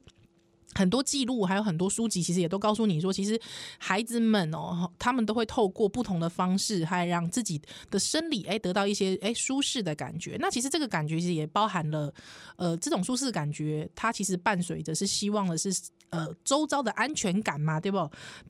[0.75, 3.41] 很多记录还有很多书籍，其实也都告诉你说，其实
[3.79, 10.37] 孩子们哦，他们都会透过不同的方式，还让自己的生理哎得到一些哎舒适的感觉。
[10.41, 12.13] 那其实这个感觉其实也包含了，
[12.57, 15.71] 呃，这种舒适感觉，它其实伴随着是希望的是
[16.13, 17.97] 呃，周遭的安全感嘛，对不？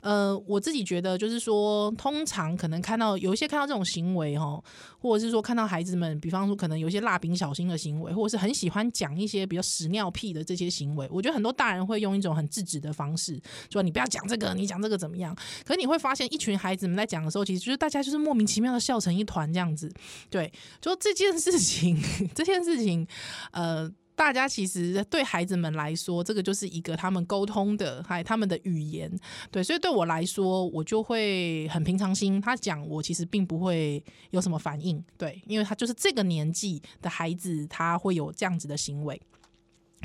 [0.02, 4.60] 呃，我自己觉得就是说，通常可能看到有一些看到这种行为哦，
[4.98, 15.32] 或者是说看到孩子们，比方说可能有一些蜡笔小新的行为，或者是很喜欢讲一些比较屎尿屁的这些行为，我觉得很多大人会用一种很制止的方式，说你不要讲这个，你讲这个怎么样？
[15.64, 19.88] 可是你会发现，一群孩子们在讲的时候，其实就是大家就是莫名其妙的笑成一团这样子。
[20.28, 21.96] 对，就这件事情，
[22.34, 23.06] 这件事情，
[23.52, 23.88] 呃。
[24.22, 29.10] 大家其实对孩子们来说，这个就是一个他们沟通的，还他们的语言。
[29.50, 32.40] 对，所以对我来说，我就会很平常心。
[32.40, 35.04] 他讲，我其实并不会有什么反应。
[35.18, 39.20] 对，因为他就是这个年纪的孩子，他会有这样子的行为。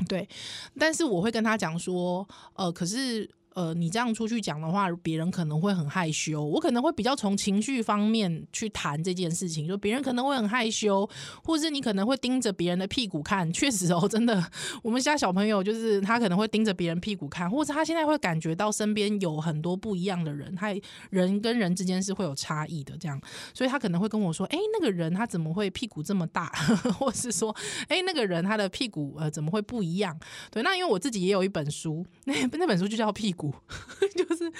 [0.08, 0.28] 对，
[0.76, 3.30] 但是我会跟他讲说，呃，可是。
[3.54, 6.44] 呃，你这样出去讲的话，别人可能会很害羞。
[6.44, 11.08] 我可能会比较从情绪方面去谈这件事情，就别人可能会很害羞，
[11.42, 13.52] 或是你可能会盯着别人的屁股看。
[13.52, 14.44] 确实哦，真的，
[14.82, 20.72] 我们家小朋友就是他可能会盯着别人屁股看，或者他现在会感觉到身边有很多不一样的人，他
[21.10, 23.20] 人跟人之间是会有差异的，这样，
[23.52, 26.46] 所以他可能会跟我说：“哎，那个人他怎么会屁股这么大？”
[26.96, 27.54] 或是说
[27.88, 30.16] ：“哎，那个人他的屁股呃怎么会不一样？”
[30.52, 33.36] 对，那因为我自己也有一本书，那那本书就叫《屁股》。
[34.16, 34.52] 就是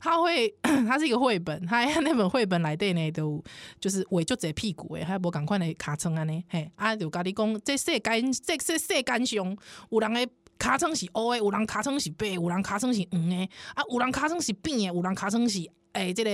[0.00, 3.42] 他会， 他是一个绘本，他那本绘本来对呢都
[3.80, 9.56] 就是尾就这屁股诶，还无赶快的卡称安呢，嘿啊就甲你讲，这世间这世世间上
[9.90, 15.68] 有人的卡称是乌的，有人卡称是白，有人卡称是黄的，啊有人卡称是扁的，有人卡称是。
[15.92, 16.30] 诶、欸，这个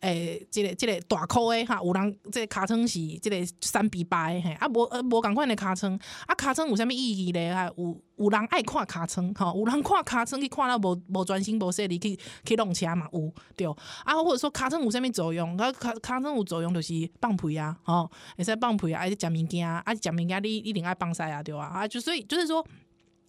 [0.00, 5.92] 诶，这个这个大箍诶，哈，有人这个尻川是这个三比八诶，嘿，啊无呃无共款的尻川，
[6.26, 7.54] 啊尻川有啥物意义咧？
[7.54, 13.66] 哈，有有人爱看尻川，哈，有人看尻川去看了无无专心无细腻去去弄车嘛，有对，
[14.04, 15.56] 啊或者说尻川有啥物作用？
[15.56, 22.66] 啊尻尻川有作用就是放屁啊，吼，会使放屁啊，爱食物件啊，食物件你一定爱放屎啊，对啊，啊就所以就是说。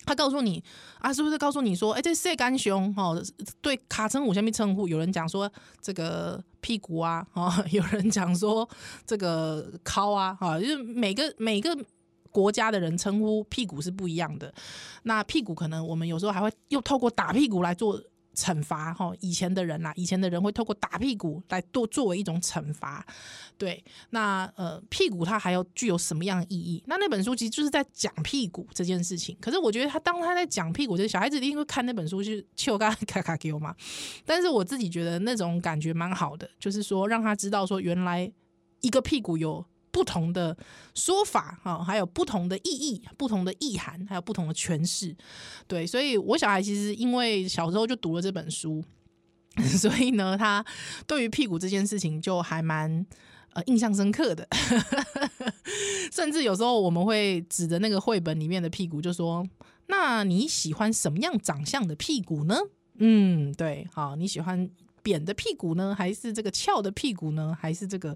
[0.06, 0.64] 他告诉你
[1.00, 3.22] 啊，是不是告诉你说，哎、这世间上哦，
[3.62, 4.88] 对卡称我下面称呼？
[4.88, 8.68] 有人讲说这个屁股啊，哦， 有人讲说
[9.06, 11.78] 这个尻啊，哈，就是每个每个
[12.32, 14.54] 国家的人称呼屁股是不一样的。
[15.04, 18.02] 那屁股可能我们有时候还会又透过打屁股来做。
[18.36, 23.06] 惩罚哈，以前的人啦，以前的人会透过打屁股来多作为一种惩罚，
[23.58, 26.84] 对，那呃屁股它还有具有什么样的意义？
[26.88, 29.38] 那那本书其实就是在讲屁股这件事情。
[29.42, 33.76] 可是我觉得他当他在讲屁股，就是小孩子一定会看那本书去笑嘎卡卡给我嘛。
[34.26, 38.32] 但是我自己觉得那种感觉蛮好的，就是说让他知道说原来
[38.82, 39.65] 一个屁股有。
[40.00, 40.56] 不同的
[40.96, 45.14] 说法哈，还有不同的意义、不同的意涵，还有不同的诠释。
[45.68, 48.82] 对，所以我小孩其实因为小时候就读了这本书，
[49.78, 50.64] 所以呢，他
[51.06, 53.06] 对于屁股这件事情就还蛮
[53.52, 54.48] 呃印象深刻的。
[56.14, 59.46] 甚至有时候我们会指着那个绘本里面的屁股，就说
[59.88, 62.56] ：“那你喜欢什么样长相的屁股呢？”
[63.00, 64.70] 嗯，对，好，你喜欢。
[65.02, 68.16] 扁的屁股呢，还是这个翘的屁股呢，还是这个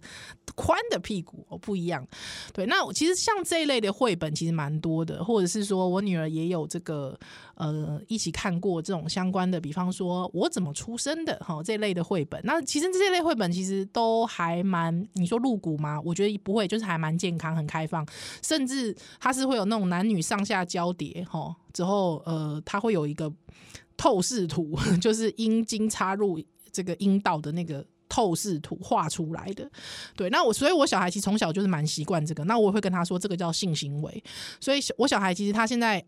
[0.55, 2.05] 宽的屁股哦，不一样。
[2.53, 7.17] 对，那其实像这一类的绘本其实蛮多的，或者是说我女儿也有这个
[7.55, 12.39] 呃一起看过这种相关的，比方说我怎么出生的哈这类的绘本。
[12.43, 15.99] 那其实这类绘本其实都还蛮，你说露骨吗？
[16.03, 18.05] 我觉得不会，就是还蛮健康、很开放，
[18.41, 23.31] 甚至它是会有那种男女上下交叠哈，之后呃它会有一个
[23.95, 26.39] 透视图， 就是阴茎插入。
[26.73, 29.69] 这个阴道的那个透视图画出来的，
[30.15, 34.23] 对，那我所以，我小孩其实从小就是蛮习惯这个，那我会跟他说，这个叫性行为。
[34.59, 36.03] 所以，我小孩其实他现在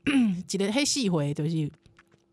[0.48, 1.72] 记得嘿细回，就是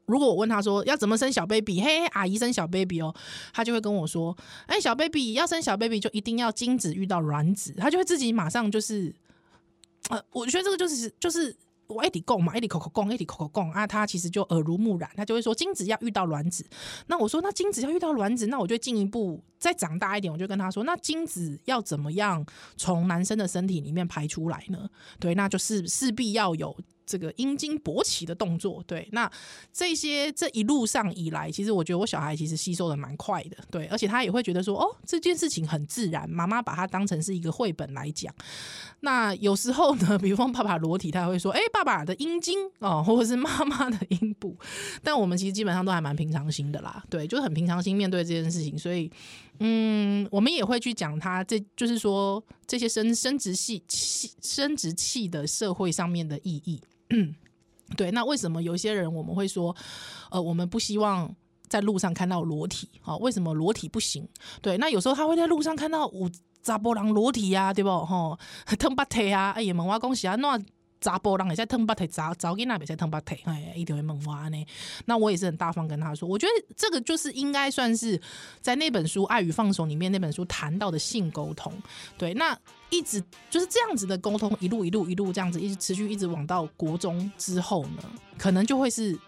[0.07, 3.15] 如果我问他说要怎么生小 baby，嘿，嘿，阿姨生小 baby 哦，
[3.53, 9.15] 他就会跟我说，哎，小 baby 要生小 baby 就一定要精子遇到卵子，他就会自己马上就是，
[10.09, 11.55] 呃，我觉得这个就是就是。
[11.89, 16.67] 我一直讲嘛，一直口口讲，一直口口讲啊，他其实就耳濡目染，他就会说精子要遇到卵子。
[17.07, 22.45] 那我说，那精子要遇到卵子，那我就进一步再长大一点，我就跟他说，那精子要怎么样
[22.77, 24.89] 从男生的身体里面排出来呢？
[25.19, 26.77] 对，那就是势必要有。
[27.05, 29.31] 这个阴茎勃起的动作，对，那
[29.73, 38.35] 这些这一路上以来，其实我觉得我小孩其实吸收的蛮快的，对，而且他也会觉得说，哦，这件事情很自然，妈妈把它当成是一个绘本来讲。
[39.01, 44.57] 那有时候呢，比方爸爸裸体，他会说，哎，爸爸的阴茎哦，或者是妈妈的阴部，
[45.03, 49.11] 但我们其实基本上都还蛮平常心的啦，对，就是很平常心面对这件事情，所以。
[49.61, 56.81] 嗯，我们也会去讲它，这就是说这些生生殖系器生殖器的社会上面的意义。
[57.11, 57.35] 嗯，
[57.97, 59.75] 对，那为什么有些人我们会说，
[60.31, 61.35] 呃，我们不希望
[61.69, 62.89] 在路上看到裸体？
[63.01, 64.27] 好，为什么裸体不行？
[64.61, 66.31] 对，那有时候他会在路上看到有
[66.63, 67.91] 查甫人裸体啊，对不？
[67.91, 68.39] 吼，
[68.79, 70.67] 脱把腿啊，哎呀，问我讲是安怎
[71.03, 74.67] 查甫人会使烫巴腿，查查囡仔袂使烫巴腿，哎，一定会问我呢。
[75.05, 78.19] 那我也是很大方跟他说，我觉得这个就是应该算是
[78.63, 81.71] 在那本书《爱与放手》里面那本书谈到的性沟通。
[82.17, 82.57] 对，那
[82.89, 88.03] 一直就是这样子的沟通，一路一路一路这样子，一直持续一直往到国中之后呢，
[88.39, 89.19] 可能就会是。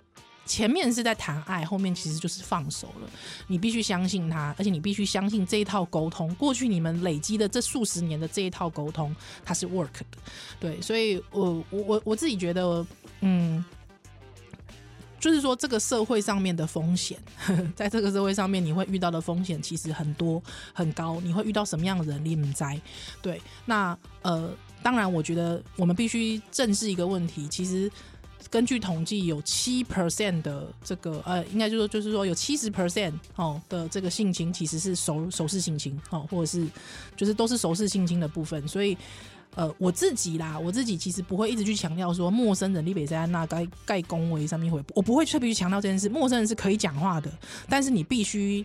[0.46, 3.10] 前面是在谈爱，后面其实就是放手了。
[3.46, 6.34] 你必须相信他，而且你必须相信这一套沟通。
[6.34, 10.18] 过去你们累积的这数十年的这一套沟通，它是 work 的。
[10.60, 12.86] 对，所以我我我我自己觉得，
[13.20, 13.64] 嗯，
[15.18, 17.18] 就是说这个社会上面的风险，
[17.74, 20.42] 在这个社会上面你会遇到的风险其实很多
[20.74, 21.20] 很高。
[21.22, 22.70] 你会遇到什么样的人，你不知道。
[23.22, 27.90] 对，那呃，当然，我觉得我们必须正视一个问题，其实。
[28.50, 36.66] 根据统计，有七 percent 的这个呃，应该就是说，就是说有七十 percent 哦的这个性侵其实是熟熟视性侵哦，或者是
[37.16, 38.66] 就是都是熟视性侵的部分。
[38.68, 38.96] 所以
[39.54, 46.08] 呃，我自己啦，我自己其实不会一直去强调说陌生人你北在那该盖恭维上面会，我不会特别去强调这件事。
[46.08, 47.30] 陌生人是可以讲话的，
[47.68, 48.64] 但是你必须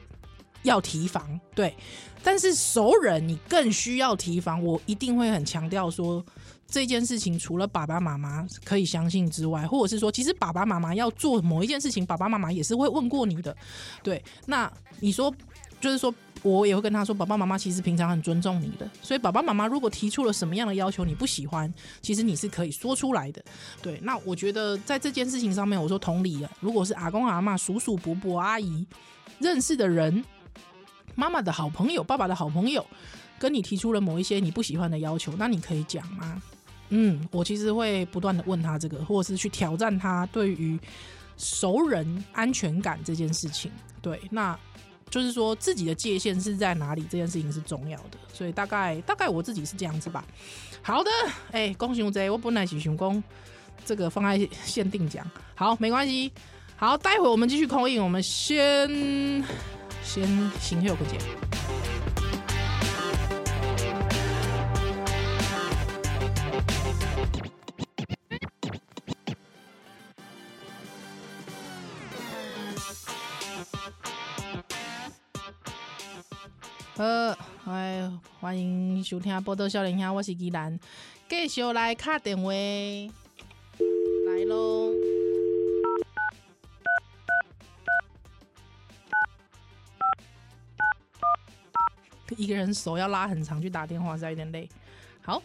[0.63, 1.39] 要提防。
[1.55, 1.75] 对，
[2.23, 4.63] 但是熟人你更需要提防。
[4.63, 6.23] 我一定会很强调说。
[6.69, 13.55] 这件事情除了爸爸妈妈可以相信之外，或者是说，其实爸爸妈妈要做某一件事情，爸爸妈妈也是会问过你的。
[14.03, 15.33] 对，那你说，
[15.81, 23.43] 就是说我也会跟他说，爸爸妈妈其实平常很尊重你的，所以爸爸妈妈如果提出了什么样的要求你不喜欢，其实你是可以说出来的。
[23.81, 28.85] 对，那我觉得在这件事情上面，我说同理了，如果是阿公阿嬷、叔叔伯伯、阿姨
[29.39, 30.23] 认识的人，
[31.15, 32.85] 妈妈的好朋友、爸爸的好朋友，
[33.39, 36.39] 跟你提出了某一些你不喜欢的要求，那你可以讲吗？
[36.89, 40.79] 嗯，我其实会不断的问他这个，或者是去挑战他对于
[41.37, 43.71] 熟人安全感这件事情。
[44.01, 44.57] 对，那
[45.09, 48.17] 就是说自己的界限是在哪里，这件事情是重要的。
[48.33, 50.23] 所以大概大概我自己是这样子吧。
[50.81, 51.09] 好的，
[51.51, 53.23] 哎、恭喜我这，我本来是想讲
[53.85, 56.31] 这个放在限定讲，好，没关系。
[56.75, 59.43] 好，待会我们继续 call in，我们先
[60.03, 60.25] 先
[60.59, 61.19] 行后不见。
[76.99, 77.05] 好，
[77.63, 80.77] 哎，欢迎收听《报道少年兄》，我是宜兰，
[81.29, 84.91] 继续来卡电话，来喽。
[92.35, 94.67] 一个人手要拉很长去打电话，实在有点累。
[95.21, 95.41] 好，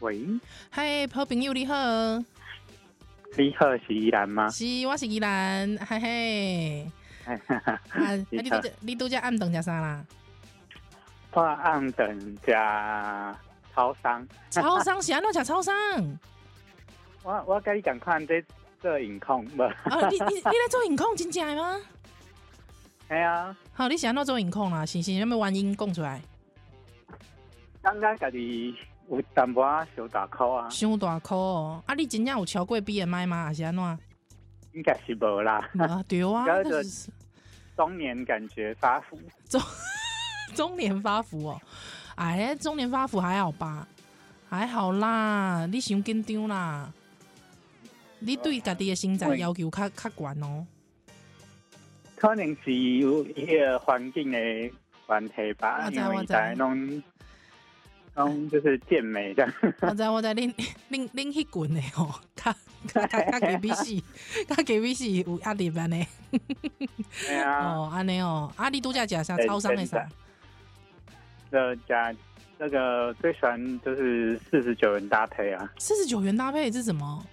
[0.00, 0.26] 喂，
[0.70, 1.74] 嗨，好朋友你好。
[3.36, 4.48] 你好，是宜兰吗？
[4.50, 6.90] 是，我是宜兰，嘿嘿。
[7.30, 10.04] 啊，你都你都在暗等加啥啦？
[11.32, 13.36] 我暗等加
[13.72, 14.26] 超商。
[14.50, 15.74] 超商是安怎吃超商？
[17.22, 18.44] 我我跟你讲，看这
[18.80, 19.62] 做影控不？
[19.62, 21.76] 啊，你你你来做影控真假吗？
[23.08, 23.56] 系啊。
[23.72, 24.84] 好，你是安怎做影控啦？
[24.84, 26.20] 是是，有咩原因讲出来？
[27.80, 28.74] 刚刚家己。
[29.10, 31.82] 有淡薄啊小大口啊，小大口哦！
[31.86, 33.44] 啊，你真正有超过 BMI 吗？
[33.46, 33.98] 还是安怎？
[34.72, 35.68] 应该是无啦。
[35.78, 37.10] 啊，对啊， 这是
[37.76, 39.18] 中年感觉发福。
[39.50, 39.60] 中
[40.54, 41.60] 中年发福哦，
[42.14, 43.86] 哎，中年发福还好吧？
[44.48, 46.92] 还好啦，你伤紧张啦。
[48.20, 50.66] 你对家己的身材要求较较悬哦。
[52.14, 54.38] 可能是有迄个环境的
[55.06, 57.02] 问题吧，因为在弄。
[58.14, 59.52] 嗯，就是健美这样。
[59.80, 60.52] 我 知我知，拎
[60.88, 62.54] 拎拎起滚的哦，他
[62.92, 64.02] 他他给比西，
[64.48, 65.96] 他给比西有压力班的。
[67.26, 67.64] 对啊。
[67.72, 70.06] 哦，安尼哦，阿里度假假啥超商的啥？
[71.50, 72.14] 这家
[72.58, 75.72] 那个最喜欢就是四十九元搭配啊。
[75.78, 77.24] 四十九元搭配是什么？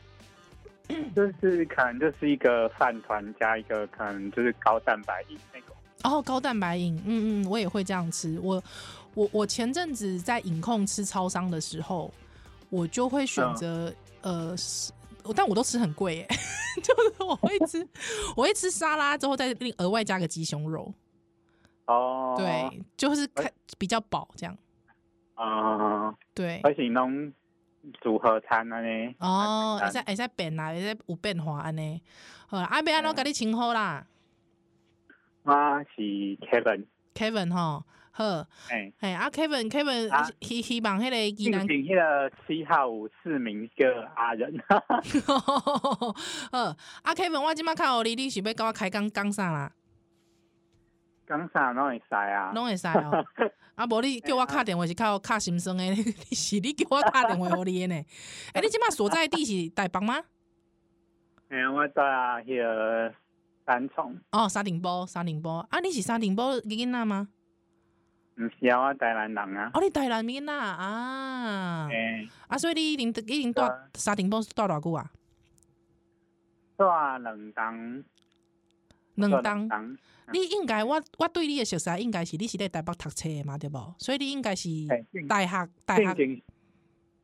[1.15, 5.75] 就是可能就是一个饭团加一个可能就是高蛋白饮那种。
[6.03, 8.63] 哦，高蛋白饮，嗯嗯，我也会这样吃，我。
[9.18, 12.13] 我我前阵子在影控吃超商的时候，
[12.70, 13.91] 我就会选择、
[14.22, 16.28] 嗯、呃，但我都吃很贵耶，
[16.84, 17.88] 就是我会吃，
[18.36, 20.93] 我会吃沙拉之后再另额外加个鸡胸肉。
[21.88, 24.55] 哦，对，就是看比较饱这样。
[25.34, 27.34] 啊、嗯，对，而且弄
[28.01, 28.76] 组合餐呢？
[29.18, 31.99] 哦，会使会使变啦，会使有变化安尼。
[32.45, 34.05] 好，阿伯阿侬给你称呼啦。
[35.41, 35.51] 我
[35.95, 36.03] 是
[36.51, 36.86] Kevin。
[37.15, 37.84] Kevin 哈。
[38.18, 38.26] 好，
[38.72, 40.09] 哎，哎，啊 Kevin，Kevin，
[40.41, 44.51] 希希望迄个技能，迄个七号五四名个阿仁，
[46.51, 49.72] 好，啊 Kevin，我今麦看我你，你是要跟我开讲讲啥啦？
[51.28, 53.24] 讲啥拢会使啊，拢会使哦。
[53.76, 55.93] 啊，无你叫我敲电话是靠敲心酸诶，
[56.34, 57.93] 是你叫我敲电话互你诶呢？
[57.95, 58.05] 诶、
[58.53, 60.15] 欸，你即马所在地是台北吗？
[61.49, 63.13] 哎呀，我在啊，迄个
[63.63, 64.18] 三重。
[64.32, 65.49] 哦，沙顶埔，沙顶埔。
[65.70, 67.28] 啊，你是沙顶埔诶囡仔吗？
[68.38, 69.71] 毋是啊，我台南人啊。
[69.73, 71.88] 哦，你台南面仔啊？
[71.89, 73.61] 欸、啊，所以你已经已经住
[73.95, 75.11] 沙顶埔住偌久啊？
[76.77, 78.03] 住两冬。
[79.15, 79.97] 两冬。
[80.31, 83.79] 你应该，我我对你的熟悉应该是你是在台北读册的嘛，对不？
[83.97, 84.69] 所以你应该是
[85.27, 86.43] 大学大学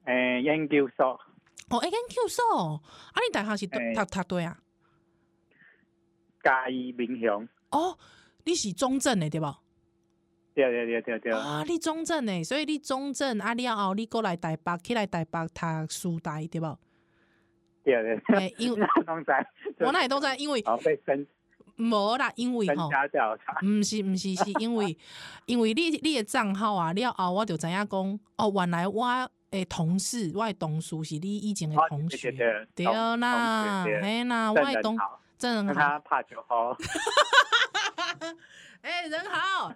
[0.05, 1.19] 诶、欸、研究所。
[1.69, 2.81] 哦，研究所，
[3.13, 4.57] 啊，你大学是读读读对啊？
[6.43, 7.47] 嘉义民雄。
[7.69, 7.97] 哦，
[8.45, 9.45] 你是中正的对不？
[10.53, 11.31] 对对对对对。
[11.31, 16.77] 啊，你中正诶，所以你中正啊了后，你过来台北，起来台北读书大对不？
[17.83, 18.55] 对对对。
[18.57, 18.81] 因为
[19.79, 20.63] 我那里都在，因为。
[21.75, 22.87] 无啦，因为吼，
[23.63, 24.95] 毋是毋是，是因为
[25.47, 29.03] 因为你你的账号啊了后，我就知影讲，哦，原来我
[29.49, 32.31] 诶同事，我诶同事是你以前诶同学，
[32.75, 32.85] 对
[33.17, 34.95] 啦，嘿啦，我诶同
[35.35, 36.77] 真人好，拍就好，
[38.83, 39.73] 诶人 好，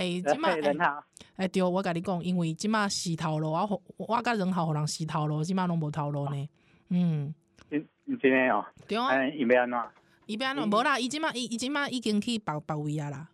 [0.00, 1.04] 诶即马人好，
[1.36, 6.48] 诶对，我甲你讲，因为即马洗头路，我我甲人好互人洗头路，即马拢无头路呢，
[6.88, 7.34] 嗯，
[7.70, 7.86] 真
[8.18, 9.78] 真诶哦，对啊，伊要安怎？
[10.26, 13.28] 伊边喏，无啦，伊即马伊伊即马已经去别别位啊啦。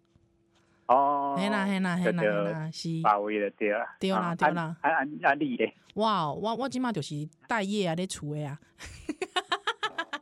[0.87, 2.89] 哦，嘿啦嘿啦嘿啦嘿啦，是。
[3.03, 3.85] 别位就对啊。
[4.01, 4.77] 对啦对啦。
[4.81, 5.35] 啊啊啊！
[5.35, 5.75] 你咧？
[5.95, 8.59] 哇，我我即马就是待业啊，咧厝诶啊。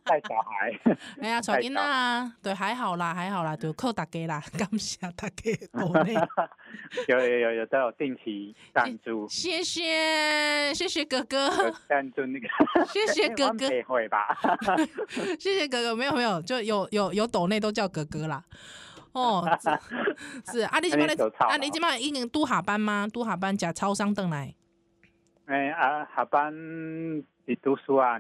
[0.05, 0.71] 带小孩。
[1.21, 5.51] 哎呀，带囡仔啊，对，还好啦，还好啦，就靠大家啦， 感谢大家。
[7.09, 9.27] 有有有有都有定期赞助。
[9.29, 11.49] 谢谢谢谢哥哥。
[11.89, 12.47] 赞助那个。
[12.87, 13.69] 谢谢哥哥。
[13.87, 14.37] 会吧？
[15.39, 18.45] 谢谢哥哥，没有没有，就有有有抖内都叫哥哥啦。
[19.13, 19.47] 哦，
[20.51, 21.17] 是啊，你今嘛咧？
[21.39, 23.09] 啊，你今嘛已经拄下班吗？
[23.13, 24.55] 拄下班食超商转来。
[25.47, 28.19] 哎啊，下班是读书啊。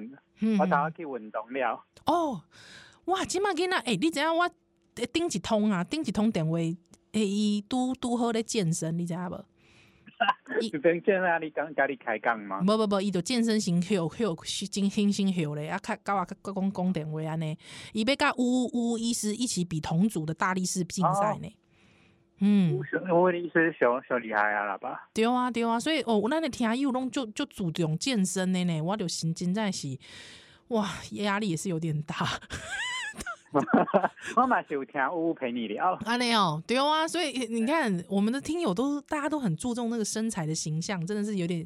[0.58, 1.84] 我头去运动了。
[2.06, 2.42] 哦，
[3.06, 4.48] 哇，即马囡仔，诶、欸，你知影我
[5.12, 9.44] 顶一通啊，顶一通电话，诶，伊拄拄好咧健身，你知影无？
[10.60, 11.38] 伊边健身啊？
[11.38, 12.60] 你刚甲你开讲吗？
[12.60, 14.36] 无无无，伊就健身型休休，
[14.70, 17.58] 真轻先休咧，啊，较甲我甲讲讲电话安尼，
[17.92, 21.52] 伊要甲吴吴医师一起比同组的大力士竞赛呢。
[22.40, 22.78] 嗯，
[23.10, 25.08] 吴医师小小厉害啊，啦吧？
[25.14, 29.96] 对啊对啊，所以哦，咱的听友拢就就注重健身的呢，我就心真在是，
[30.68, 32.16] 哇，压力也是有点大。
[34.34, 41.64] 我嘛是有听呜呜陪你聊，安尼哦，对啊，所以你看我们的听友都大家都很注重那个身材的形象，真的是有点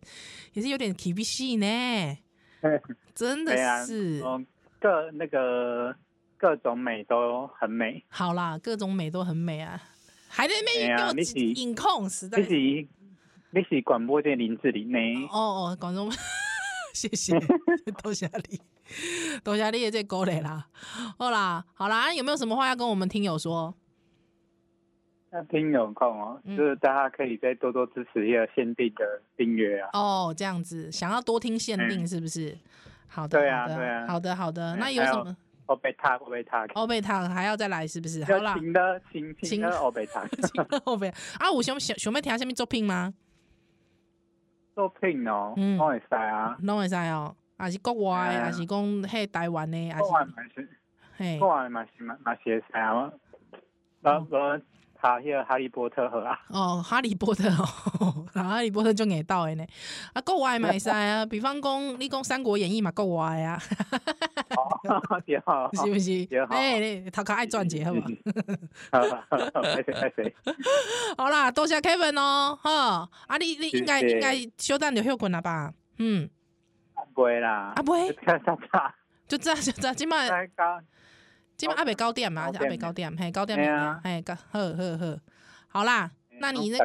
[0.53, 2.19] 也是有点 K B C 呢，
[3.14, 3.57] 真的
[3.87, 4.47] 是，嗯，
[4.79, 5.97] 各那个
[6.37, 9.81] 各种美都很美，好啦，各种美都很美啊。
[10.39, 12.39] 还在那边给我引控，实在。
[12.39, 12.89] 你是
[13.51, 14.99] 你是广播界林志玲呢？
[15.32, 15.36] 哦
[15.72, 16.09] 哦，广东，
[16.95, 17.36] 谢谢，
[18.05, 18.61] 多谢你，
[19.43, 20.68] 多谢你也在鼓励啦。
[21.18, 23.74] 好啦，好啦，有没有什么话要跟我们听友说？
[25.30, 29.91] 那听友空哦，就是大家可以再多多支持一个限定的订阅啊。
[29.93, 32.57] 哦，这样子，想要多听限定是不是？
[33.09, 34.76] 好的，对啊，对啊，好的，好的。
[34.76, 35.36] 那有什么？
[35.69, 38.25] 欧贝塔，欧贝塔，欧贝塔还要再来是不是？
[38.25, 41.09] 好啦，新的新新的欧贝塔，新的欧贝
[41.39, 41.51] 啊！
[41.53, 43.12] 有想想想要听什么作品吗？
[44.75, 50.69] 作品哦，嗯，拢会使啊，拢会使哦，还是国外，还是讲迄台湾的，还是，
[51.19, 53.12] 嘿，国外嘛是嘛嘛是会使啊，
[54.01, 54.37] 不不。
[55.01, 56.38] 哈，迄个哈利波特好啊！
[56.49, 57.49] 哦，哈利波特
[58.01, 59.64] 哦，哈利波特就硬到诶呢。
[60.12, 63.61] 啊，国外嘛会使啊， 比方讲你讲《三国演义》嘛，国外啊。
[64.57, 66.11] 哦，对哦，是不是？
[66.51, 68.03] 诶，你头壳爱赚钱好嘛？
[68.90, 69.01] 好。
[71.16, 73.09] 好啦，多谢 Kevin 哦，哈。
[73.26, 75.72] 啊，你你应该应该小等就休困了吧？
[75.99, 76.28] 嗯。
[77.14, 77.72] 不会啦。
[77.76, 78.09] 啊不会。
[79.28, 80.09] 就这样就这样，今
[81.59, 81.61] 麦。
[81.61, 83.59] 今晚阿北高点嘛，阿北高点，嘿高点，
[84.05, 85.19] 嘿高，好好好，
[85.69, 86.85] 好啦，那你那个，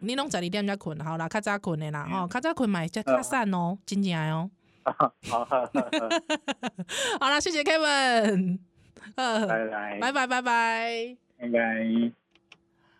[0.00, 4.50] 你拢十二点才困，好啦，较早困的啦，吼，较早困嘛，才较散哦，真正哦。
[4.84, 5.12] 好，
[7.18, 8.58] 好啦，谢谢 Kevin，
[9.14, 9.98] 拜拜。
[10.00, 11.16] 拜拜拜拜。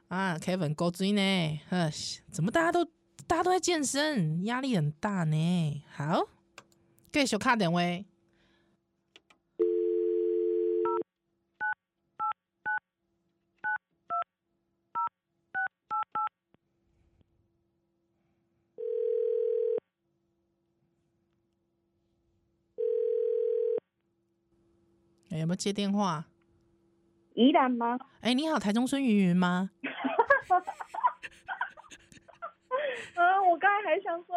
[0.08, 1.90] 啊，Kevin 高追呢，呵，
[2.30, 2.84] 怎么大家都
[3.26, 5.82] 大家都在健身，压力很大呢？
[5.94, 6.26] 好，
[7.12, 7.70] 继续卡电
[25.36, 25.40] 话。
[25.40, 26.24] 有没有接电话？
[27.34, 27.98] 宜兰吗？
[28.20, 29.70] 哎、欸，你好，台中孙云云吗？
[33.14, 34.34] 啊， 我刚才还想说，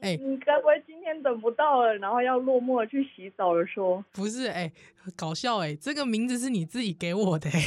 [0.00, 3.66] 哎、欸，你该不会今天等不到了，然后要落寞去洗澡了？
[3.66, 4.72] 说不是，哎、欸，
[5.14, 7.58] 搞笑哎、欸，这个名字是你自己给我的、欸，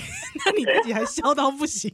[0.45, 1.93] 那你自己还笑到不行。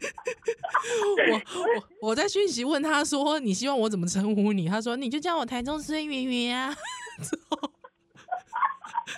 [0.00, 4.68] 我我我在讯息问他说，你希望我怎么称呼你？
[4.68, 6.72] 他说你就叫我台中孙云云啊。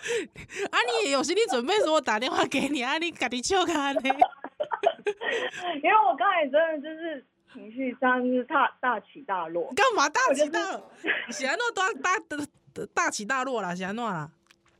[0.71, 4.01] 啊，你也有心理准备，说我打电话给你啊，你赶紧去看呢。
[5.83, 9.73] 因为我刚才真的就是情绪上是大大起大落。
[9.75, 10.91] 干嘛大起大落？
[11.31, 14.31] 喜安诺大大大起大落啦，喜安诺啦。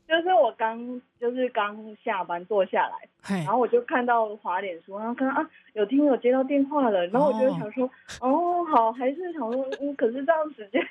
[0.05, 10.85] 就是我刚就是刚下班坐下来，然后我就看到华脸书，然后看到啊有听友接到电话了，然后我就想说哦，哦好，还是想说嗯，可是这样时间。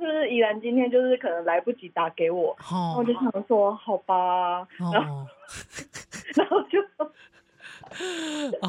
[0.00, 5.26] 是不是依然今天就是可能来不及打给我，然后我就想说好吧，然后
[6.34, 6.78] 然后就，
[8.60, 8.68] 而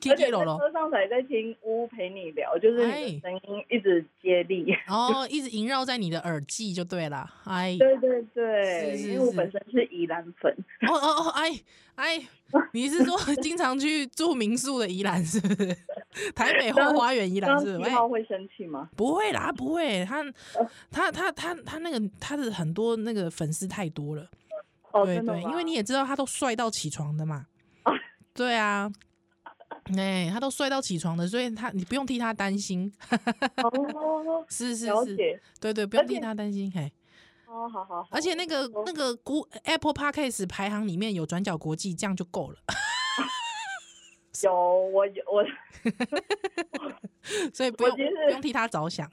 [0.00, 10.52] 且在车上才在听乌陪你聊，就是你的声音一直接力，哦， 一直萦绕在你的耳际就对了，哎，对对对，因为我本身是宜兰粉，
[10.88, 11.50] 哦哦哦，哎
[11.96, 12.22] 哎。
[12.74, 15.74] 你是说 经常去住民宿的宜兰是不是？
[16.34, 17.88] 台北后花园宜兰是不是？
[17.90, 18.90] 他会生气吗？
[18.94, 20.04] 不会啦，不会。
[20.04, 20.22] 他
[20.90, 24.28] 他他他他那个他的很多那个粉丝太多了。
[24.92, 27.46] 哦，对对，因为你也知道他都帅到起床的嘛。
[28.34, 28.90] 对啊，
[29.96, 32.92] 哎，他都帅到起床的，所以他你不用替他担心。
[33.62, 36.92] 哦，是 是是，对对，不用替他担心，嘿。
[37.46, 39.14] 哦，好好，好，而且那个那个
[39.64, 42.58] Apple Podcast 排行里面有转角国际，这样就够了。
[44.42, 44.50] 有
[44.88, 45.44] 我有我，
[47.52, 49.08] 所以不用不用替他着想。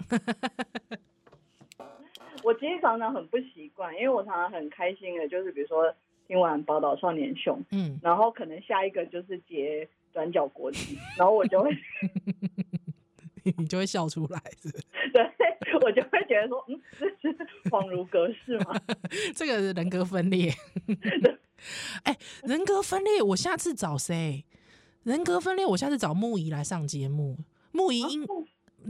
[2.42, 5.94] 我其实常常很不习惯，因为我常常很开心的，就是比如说
[6.30, 11.72] 听完宝岛少年兄，嗯，然后可能下一个就是接转角国际，然后我就会。
[13.58, 14.78] 你就会笑出来是，是？
[15.12, 15.26] 对，
[15.82, 16.80] 我就会觉得说，嗯，
[17.20, 17.38] 这是
[17.72, 18.80] 恍如隔世吗。
[19.34, 20.54] 这个是人格分裂。
[22.04, 24.46] 哎、欸，人格分裂，我下次找谁？
[25.04, 27.38] 人格分裂，我下次找木仪来上节目。
[27.72, 28.28] 木仪因、啊、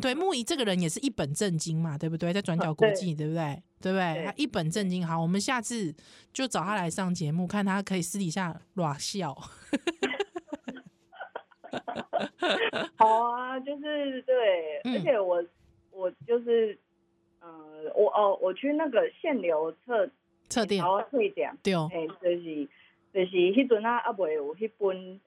[0.02, 2.34] 对木仪这个人也是一本正经嘛，对不对？
[2.34, 3.64] 在转角国际，对不对？
[3.82, 4.14] 对不对？
[4.16, 4.26] 对。
[4.26, 5.06] 他一本正经。
[5.06, 5.94] 好，我们下次
[6.34, 9.36] 就找他来上节目，看他可以私底下耍笑。
[12.98, 15.44] 好啊，就是对，嗯、而且我
[15.92, 16.78] 我就是，
[17.40, 17.48] 呃，
[17.96, 20.10] 我哦，我去那个限流测
[20.50, 22.66] 测电，然后退点，对哦，哎，就是
[23.14, 25.20] 就是迄阵啊，阿未有迄本，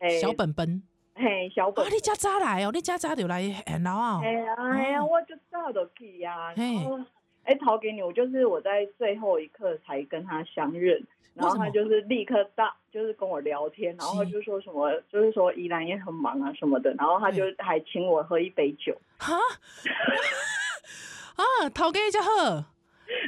[0.00, 0.82] 诶，小本本，
[1.14, 6.98] 嘿，小本，啊，你家早来哦，你家早就来然后啊，哎呀哎呀，我就早就去呀，然后，
[7.44, 11.04] 哎，陶给你，我就是我在最后一刻才跟他相认。
[11.34, 18.94] 然后他就是立刻大，就是跟我聊天，然后就说什么，就是说依兰也很忙啊什么的，然后他就还请我喝一杯酒。
[19.18, 19.34] 哈
[21.36, 22.66] 啊，头家就喝。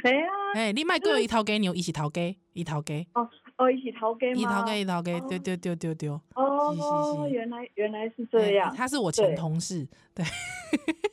[0.03, 2.21] 哎呀，哎，你卖过一头给，你我一起头家，
[2.53, 3.07] 一头给。
[3.13, 4.33] 哦哦，一起头家吗？
[4.35, 6.21] 一头给，一头给，丢丢丢丢丢。
[6.35, 8.71] 哦，原来原来是这样。
[8.75, 10.23] 他是我前同事，对。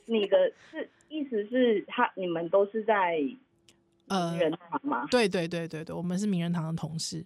[0.05, 3.19] 你的是意思是他你们都是在。
[4.09, 5.07] 名人堂吗？
[5.11, 7.25] 对对对对对，我们是名人堂的同事。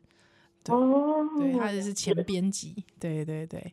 [0.69, 2.77] 哦，对，他就是前编辑。
[3.01, 3.73] 对对对，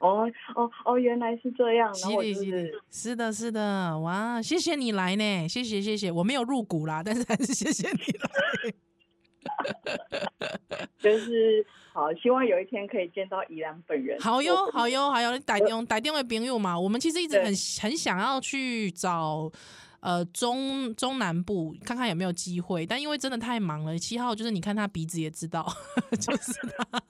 [0.00, 1.90] 哦哦哦，原来是这样。
[2.02, 8.74] 然后就是是的，是的，哇，谢谢你来呢，谢谢谢谢，我没有入股啦，但是还是谢谢你来。
[10.98, 14.18] 就是好，希望有一天可以见到宜兰本人。
[14.20, 16.78] 好哟，好哟，好哟你打电打电话朋友嘛？
[16.78, 17.46] 我们其实一直很
[17.80, 19.50] 很想要去找。
[20.00, 23.96] 呃，中中南部看看有没有机会，但因为真的太忙了。
[23.96, 25.64] 七号就是你看他鼻子也知道，
[26.18, 27.02] 就是他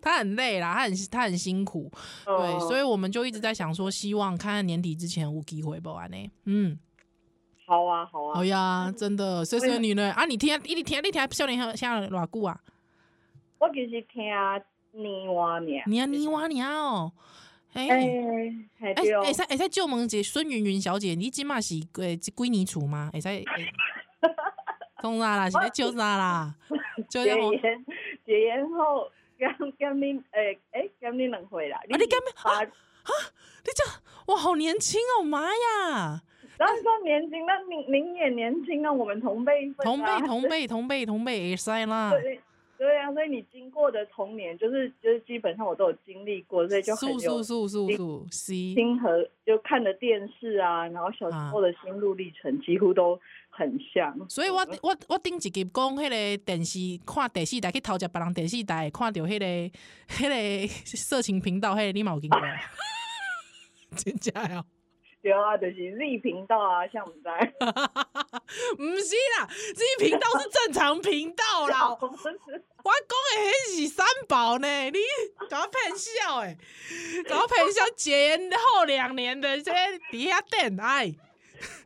[0.00, 1.92] 他很累啦，他很他很辛苦，
[2.24, 6.16] 哦、对，所以我们就一直在想说，希望看看年底之前有机会不完呢。
[6.46, 6.78] 嗯，
[7.68, 10.10] 好啊，好啊，好呀，真的，谢谢你呢。
[10.12, 12.58] 啊，你听，你听，你听，少年兄现在偌久啊？
[13.58, 14.24] 我其实听
[14.92, 17.12] 年娃年，你啊年娃年哦。
[17.74, 17.96] 哎哎
[18.80, 18.94] 哎！
[18.94, 19.04] 会
[19.34, 23.10] 使会使借问一下孙芸芸小姐，你今嘛是诶几年厝吗？
[23.12, 23.28] 会使？
[25.02, 25.50] 从哪 啦？
[25.50, 26.54] 是咧借啥啦？
[27.10, 27.36] 结缘
[28.24, 31.76] 结缘后，减减你诶诶减你两岁啦。
[31.76, 32.64] 啊你减啊啊！
[32.64, 36.22] 你这哇好年轻哦妈呀！
[36.58, 42.12] 然后说年轻，那您您也年轻啊，我们同辈同辈 同辈同辈同辈会使啦。
[42.76, 53.18] 对啊，所以你经过的童年，就是就是基本上我都有经历过，所以就很有亲和，就看的电视啊，然后小时候的心路历程几乎都
[53.50, 54.16] 很像。
[54.28, 59.46] 所以我我我顶一集讲，迄个电视看电视台去偷食别人电视台，看到迄个
[60.08, 62.38] 迄个色情频道，迄个你冇经过？
[63.96, 64.64] 真假呀？
[65.20, 67.52] 对啊，就是 Z 频道啊，像我们在，
[68.76, 71.90] 不是啦，Z 频道是正常频道啦。
[71.98, 74.98] 我讲的那是三宝呢，你
[75.50, 76.56] 搞我骗笑诶，
[77.28, 79.72] 搞我骗笑，前后两年的这
[80.10, 81.10] 底下电爱，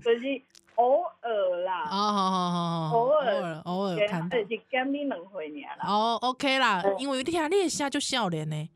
[0.04, 0.42] 就是
[0.76, 5.84] 偶尔啦，哦，好好好好，偶尔偶尔看到，是见你两回尔啦。
[5.88, 8.68] 哦，OK 啦，因为听你下就笑脸呢。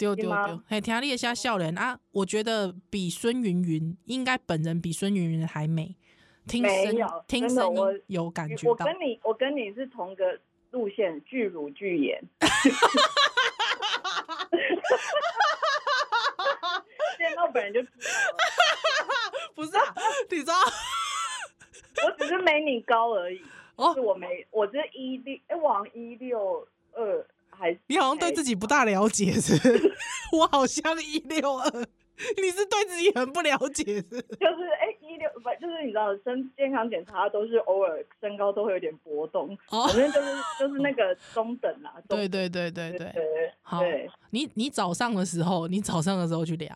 [0.00, 0.62] 丢丢丢！
[0.66, 2.00] 嘿，听你下笑脸啊！
[2.12, 5.94] 我觉得比孙云云应该本人比孙云云还美，
[6.46, 6.96] 听声
[7.28, 8.70] 听声音有感觉到。
[8.70, 10.40] 我跟你我跟你是同个
[10.70, 12.18] 路线，巨乳巨颜。
[17.18, 17.92] 见到本人就知道。
[19.54, 19.94] 不是啊，
[20.30, 20.54] 你知道？
[22.06, 23.42] 我只是没你高而已。
[23.76, 27.26] 哦，我没，我只是一六，哎，往一六二。
[27.86, 29.92] 你好像对自己不大了解是，是？
[30.36, 31.70] 我好像一六二，
[32.36, 41.94] 你是对自己很不了解是，就是哎一六不就是你知道身健康检查都是偶尔身高都会有点波动，反、哦、正就是就是那个中等啦。
[42.08, 43.80] 对对对对对，对好，
[44.30, 46.74] 你你早上的时候，你早上的时候去量，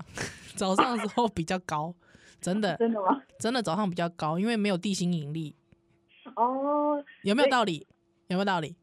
[0.57, 1.95] 早上的时候比较高，
[2.41, 3.23] 真的 真的吗？
[3.39, 5.55] 真的早上比较高，因为没有地心引力。
[6.37, 7.87] 哦，有没有道理？
[8.29, 8.75] 有没有道理？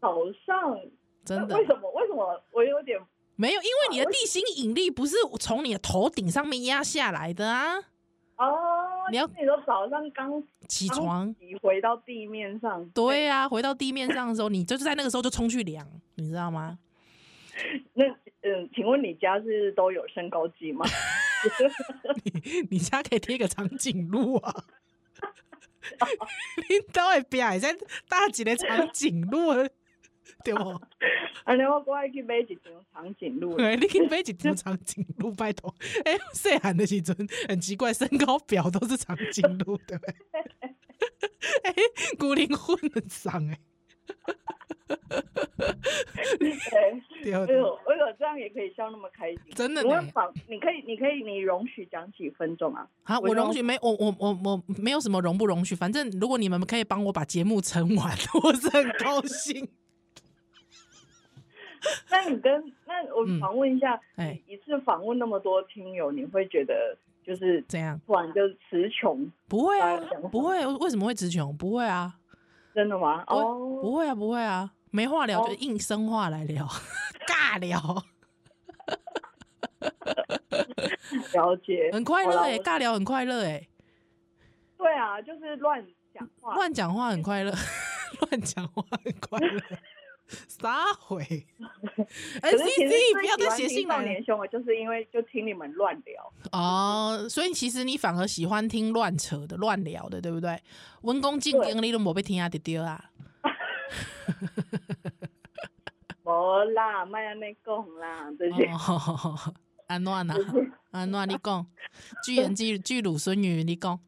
[0.00, 0.78] 早上。
[1.24, 1.56] 真的？
[1.56, 1.90] 为什么？
[1.92, 2.98] 为什么我有点
[3.36, 3.60] 没有？
[3.62, 7.76] 因为你的地心引力不是从你的头顶上面压下来的啊！
[8.36, 12.84] 哦，你要你说早上刚起床，回到地面上。
[12.90, 16.78] 对呀、啊，回到地面上的时候，你就是在那个时候就冲去量，你知道吗？
[17.94, 18.04] 那
[18.44, 20.84] 嗯，请问你家是都有身高计吗？
[22.24, 24.64] 你你家可以贴个长颈鹿啊！
[26.68, 27.76] 你都会变在
[28.08, 29.52] 大几的长颈鹿。
[30.44, 30.70] 对不？
[31.44, 32.56] 啊，你我过来去买一条
[32.92, 33.56] 长颈鹿。
[33.56, 35.74] 对，你去买一 条长颈鹿，拜托。
[36.04, 37.16] 哎、欸，细汉的时阵
[37.48, 40.14] 很奇怪，身高表都是长颈鹿，对不对？
[41.64, 43.58] 哎、欸，孤零混很长哎。
[47.22, 49.40] 对，为什么为什么这样也可以笑那么开心？
[49.54, 52.86] 真的，你可以，你可以，你容许讲几分钟啊？
[53.02, 59.68] 好，我容许没，我我我我没有什么容不容许，反正如果你们可以帮我把节目撑完，我是很高兴。
[62.10, 68.00] 那你跟那我访问一下，哎、嗯，一次访问那么多听友，你会觉得就是怎样？
[68.06, 69.30] 突然就词穷？
[69.48, 69.98] 不会啊，
[70.30, 71.56] 不会，为什么会词穷？
[71.56, 72.14] 不会啊，
[72.74, 73.24] 真的吗？
[73.26, 76.70] 哦，不会啊，不会啊，没话聊就硬生话来聊，哦、
[77.26, 77.78] 尬聊，
[81.34, 83.66] 了解，很快乐哎，尬聊很快乐哎，
[84.78, 87.52] 对啊，就是乱讲话，乱讲话很快乐，
[88.20, 89.60] 乱讲话很快乐。
[90.48, 91.22] 撒回，
[92.42, 94.02] 哎，C C，不要再写信了。
[94.02, 100.60] 年兄，就是因为就听你们乱聊哦，所以其实你反而喜欢听乱扯的、乱聊的，对不对？
[101.02, 103.10] 温公进京，你都没被听啊，丢丢啊。
[106.24, 108.70] 无啦，莫安尼讲啦，这些。
[109.88, 110.22] 安怎啦？
[110.92, 111.66] 安怎你讲？
[112.24, 113.98] 巨人巨巨乳孙女，你讲。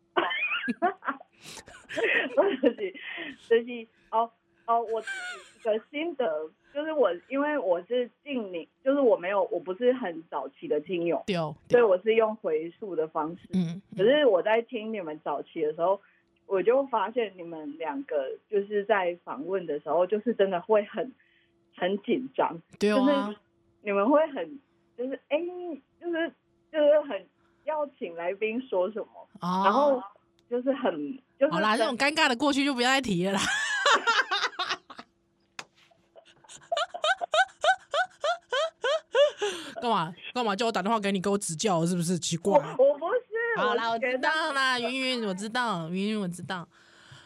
[2.62, 2.94] 就是
[3.48, 4.30] 就是哦
[4.66, 5.02] 哦，我。
[5.64, 11.24] 的心得就是我，因为我是近你，就是我没有，我不是很早期的听友，
[11.68, 13.48] 所以我是用回溯的方式。
[13.54, 16.00] 嗯，可是我在听你们早期的时候，
[16.46, 21.12] 我就发现你们两个就是在访问的时候，就是真的会很
[21.76, 23.38] 很紧张，对啊，就是
[23.82, 24.60] 你们会很
[24.98, 26.32] 就是哎、欸，就是
[26.70, 27.26] 就是很
[27.64, 30.02] 要请来宾说什么，啊、然后
[30.50, 33.40] 就是很就是好啦，这种尴尬的过去就不要再提了啦。
[39.84, 42.18] 干嘛干嘛叫我打电话给你，给我指教是不是？
[42.18, 43.60] 奇怪，我，我不是。
[43.60, 46.66] 好啦，我知道啦，云云，我知道，云云，我知道。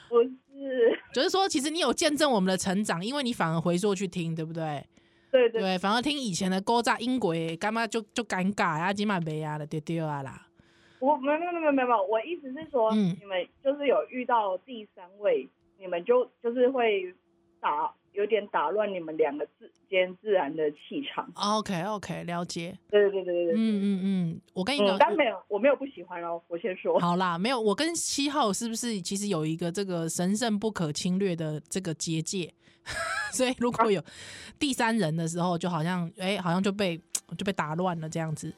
[0.09, 4.85] 不是，就是说，其实你有见证我们的成长，因为你反而回溯去听，对不对？
[5.31, 10.49] 对对，对，反而听以前的勾炸音轨，干嘛就就尴尬啊，起码没啊了丢丢啊啦。
[10.99, 15.49] 我没有没有没有没有，我意思是说，嗯、你们就是有遇到第三位，
[15.79, 17.15] 你们就就是会
[17.61, 21.31] 打有点打乱你们两个之间自然的气场。
[21.35, 22.77] OK OK，了解。
[22.91, 26.99] 对对对对对，嗯嗯嗯，我跟你讲，但没有，我没有不喜欢哦，我先说。
[26.99, 32.53] 好啦，没有，我跟七号是不是其实有一个这个神圣不可侵略的这个结界？
[33.33, 34.03] 所以如果有
[34.59, 36.99] 第三人的时候，就好像哎、欸，好像就被
[37.37, 38.53] 就被打乱了这样子。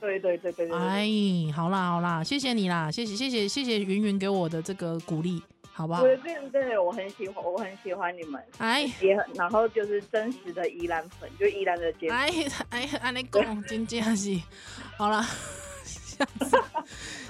[0.00, 0.76] 对对对对对。
[0.76, 5.40] 哎，好啦好啦，谢谢你啦，谢谢谢谢谢谢云云给我的这个鼓励。
[5.72, 6.02] 好不好？
[6.02, 8.42] 对对对，我很喜欢，我很喜欢你们。
[8.58, 12.14] 哎，也很，然后就是真实的宜兰粉，就宜兰的节目。
[12.14, 12.30] 哎
[12.70, 14.38] 哎，安尼讲真正是，
[14.96, 15.24] 好了。
[16.22, 16.62] 下 次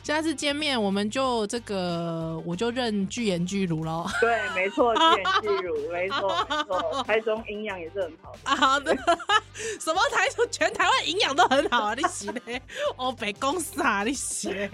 [0.03, 4.07] 下次见面，我们就这个，我就认巨言巨乳喽。
[4.21, 7.03] 对，没错，巨言巨乳，没错没错。
[7.07, 8.57] 台中营养也是很好的。
[8.57, 8.97] 好的，
[9.81, 11.95] 什么台中全台湾营养都很好啊？
[11.95, 12.61] 你洗嘞？
[12.97, 14.71] 哦，北公司啊，你洗嘞？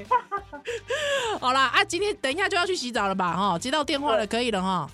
[1.40, 3.36] 好啦，啊，今天等一下就要去洗澡了吧？
[3.36, 4.88] 哈，接到电话了，可以了哈。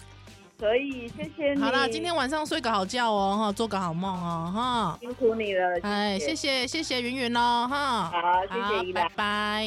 [0.59, 1.61] 可以，谢谢你。
[1.61, 5.79] 好啦，今天晚上睡个好觉哦，哈，做个好梦哦，哈，辛苦你了。
[5.83, 9.67] 哎，谢谢谢谢云云喽，哈，好，谢谢，拜拜，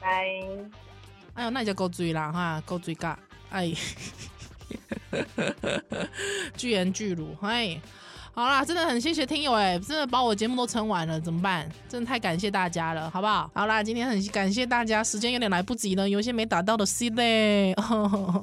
[0.00, 0.08] 拜。
[1.34, 3.18] 哎呦，那你就够醉了哈，够醉噶，
[3.50, 3.72] 哎，
[6.56, 7.80] 巨言巨乳，哎。
[8.34, 11.68] 好啦，真的很谢谢听友哎，真的把我节目都撑完了，怎么办？
[11.88, 13.48] 真的太感谢大家了，好不好？
[13.54, 17.72] 好啦，今天很感谢大家，时间有点来不及了，有些没打到的 C 嘞，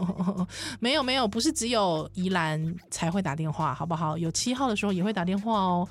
[0.80, 4.18] 没有没有，不是只有宜兰才会打电话，好不好？
[4.18, 5.86] 有七号的时候也会打电话哦。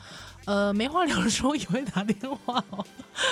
[0.50, 2.84] 呃，没话聊的时候也会打电话哦，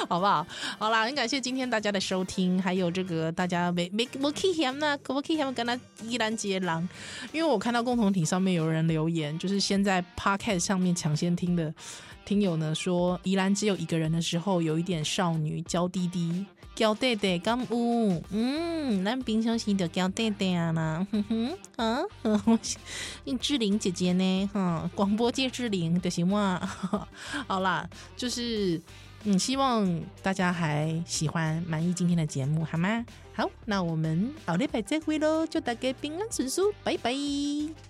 [0.09, 0.47] 好不好？
[0.79, 6.89] 好啦，很感谢今天大家的收听，还有这个大家没没没 kim 呢，可不可以嫌跟他依然接狼？
[7.33, 11.75] 因为我看到共同体上面有人留言，就是先在 Podcast 上面抢先听的
[12.25, 16.47] 听友呢说，宜兰只有一个人的时候，有一点少女娇滴滴。
[16.79, 21.99] 娇弟弟敢有，嗯，咱平常时就娇弟弟啊啦， 哼哼，啊，
[23.41, 24.51] 志玲姐姐呢？
[24.55, 26.61] 哈，广播界志玲的行吗？
[27.49, 27.85] 好啦，
[28.17, 28.81] 就是
[29.25, 33.05] 嗯，希望大家还喜欢满意今天的节目，好吗？
[33.35, 37.88] 好，那我们后礼拜再会喽，祝大家平安顺遂，拜拜。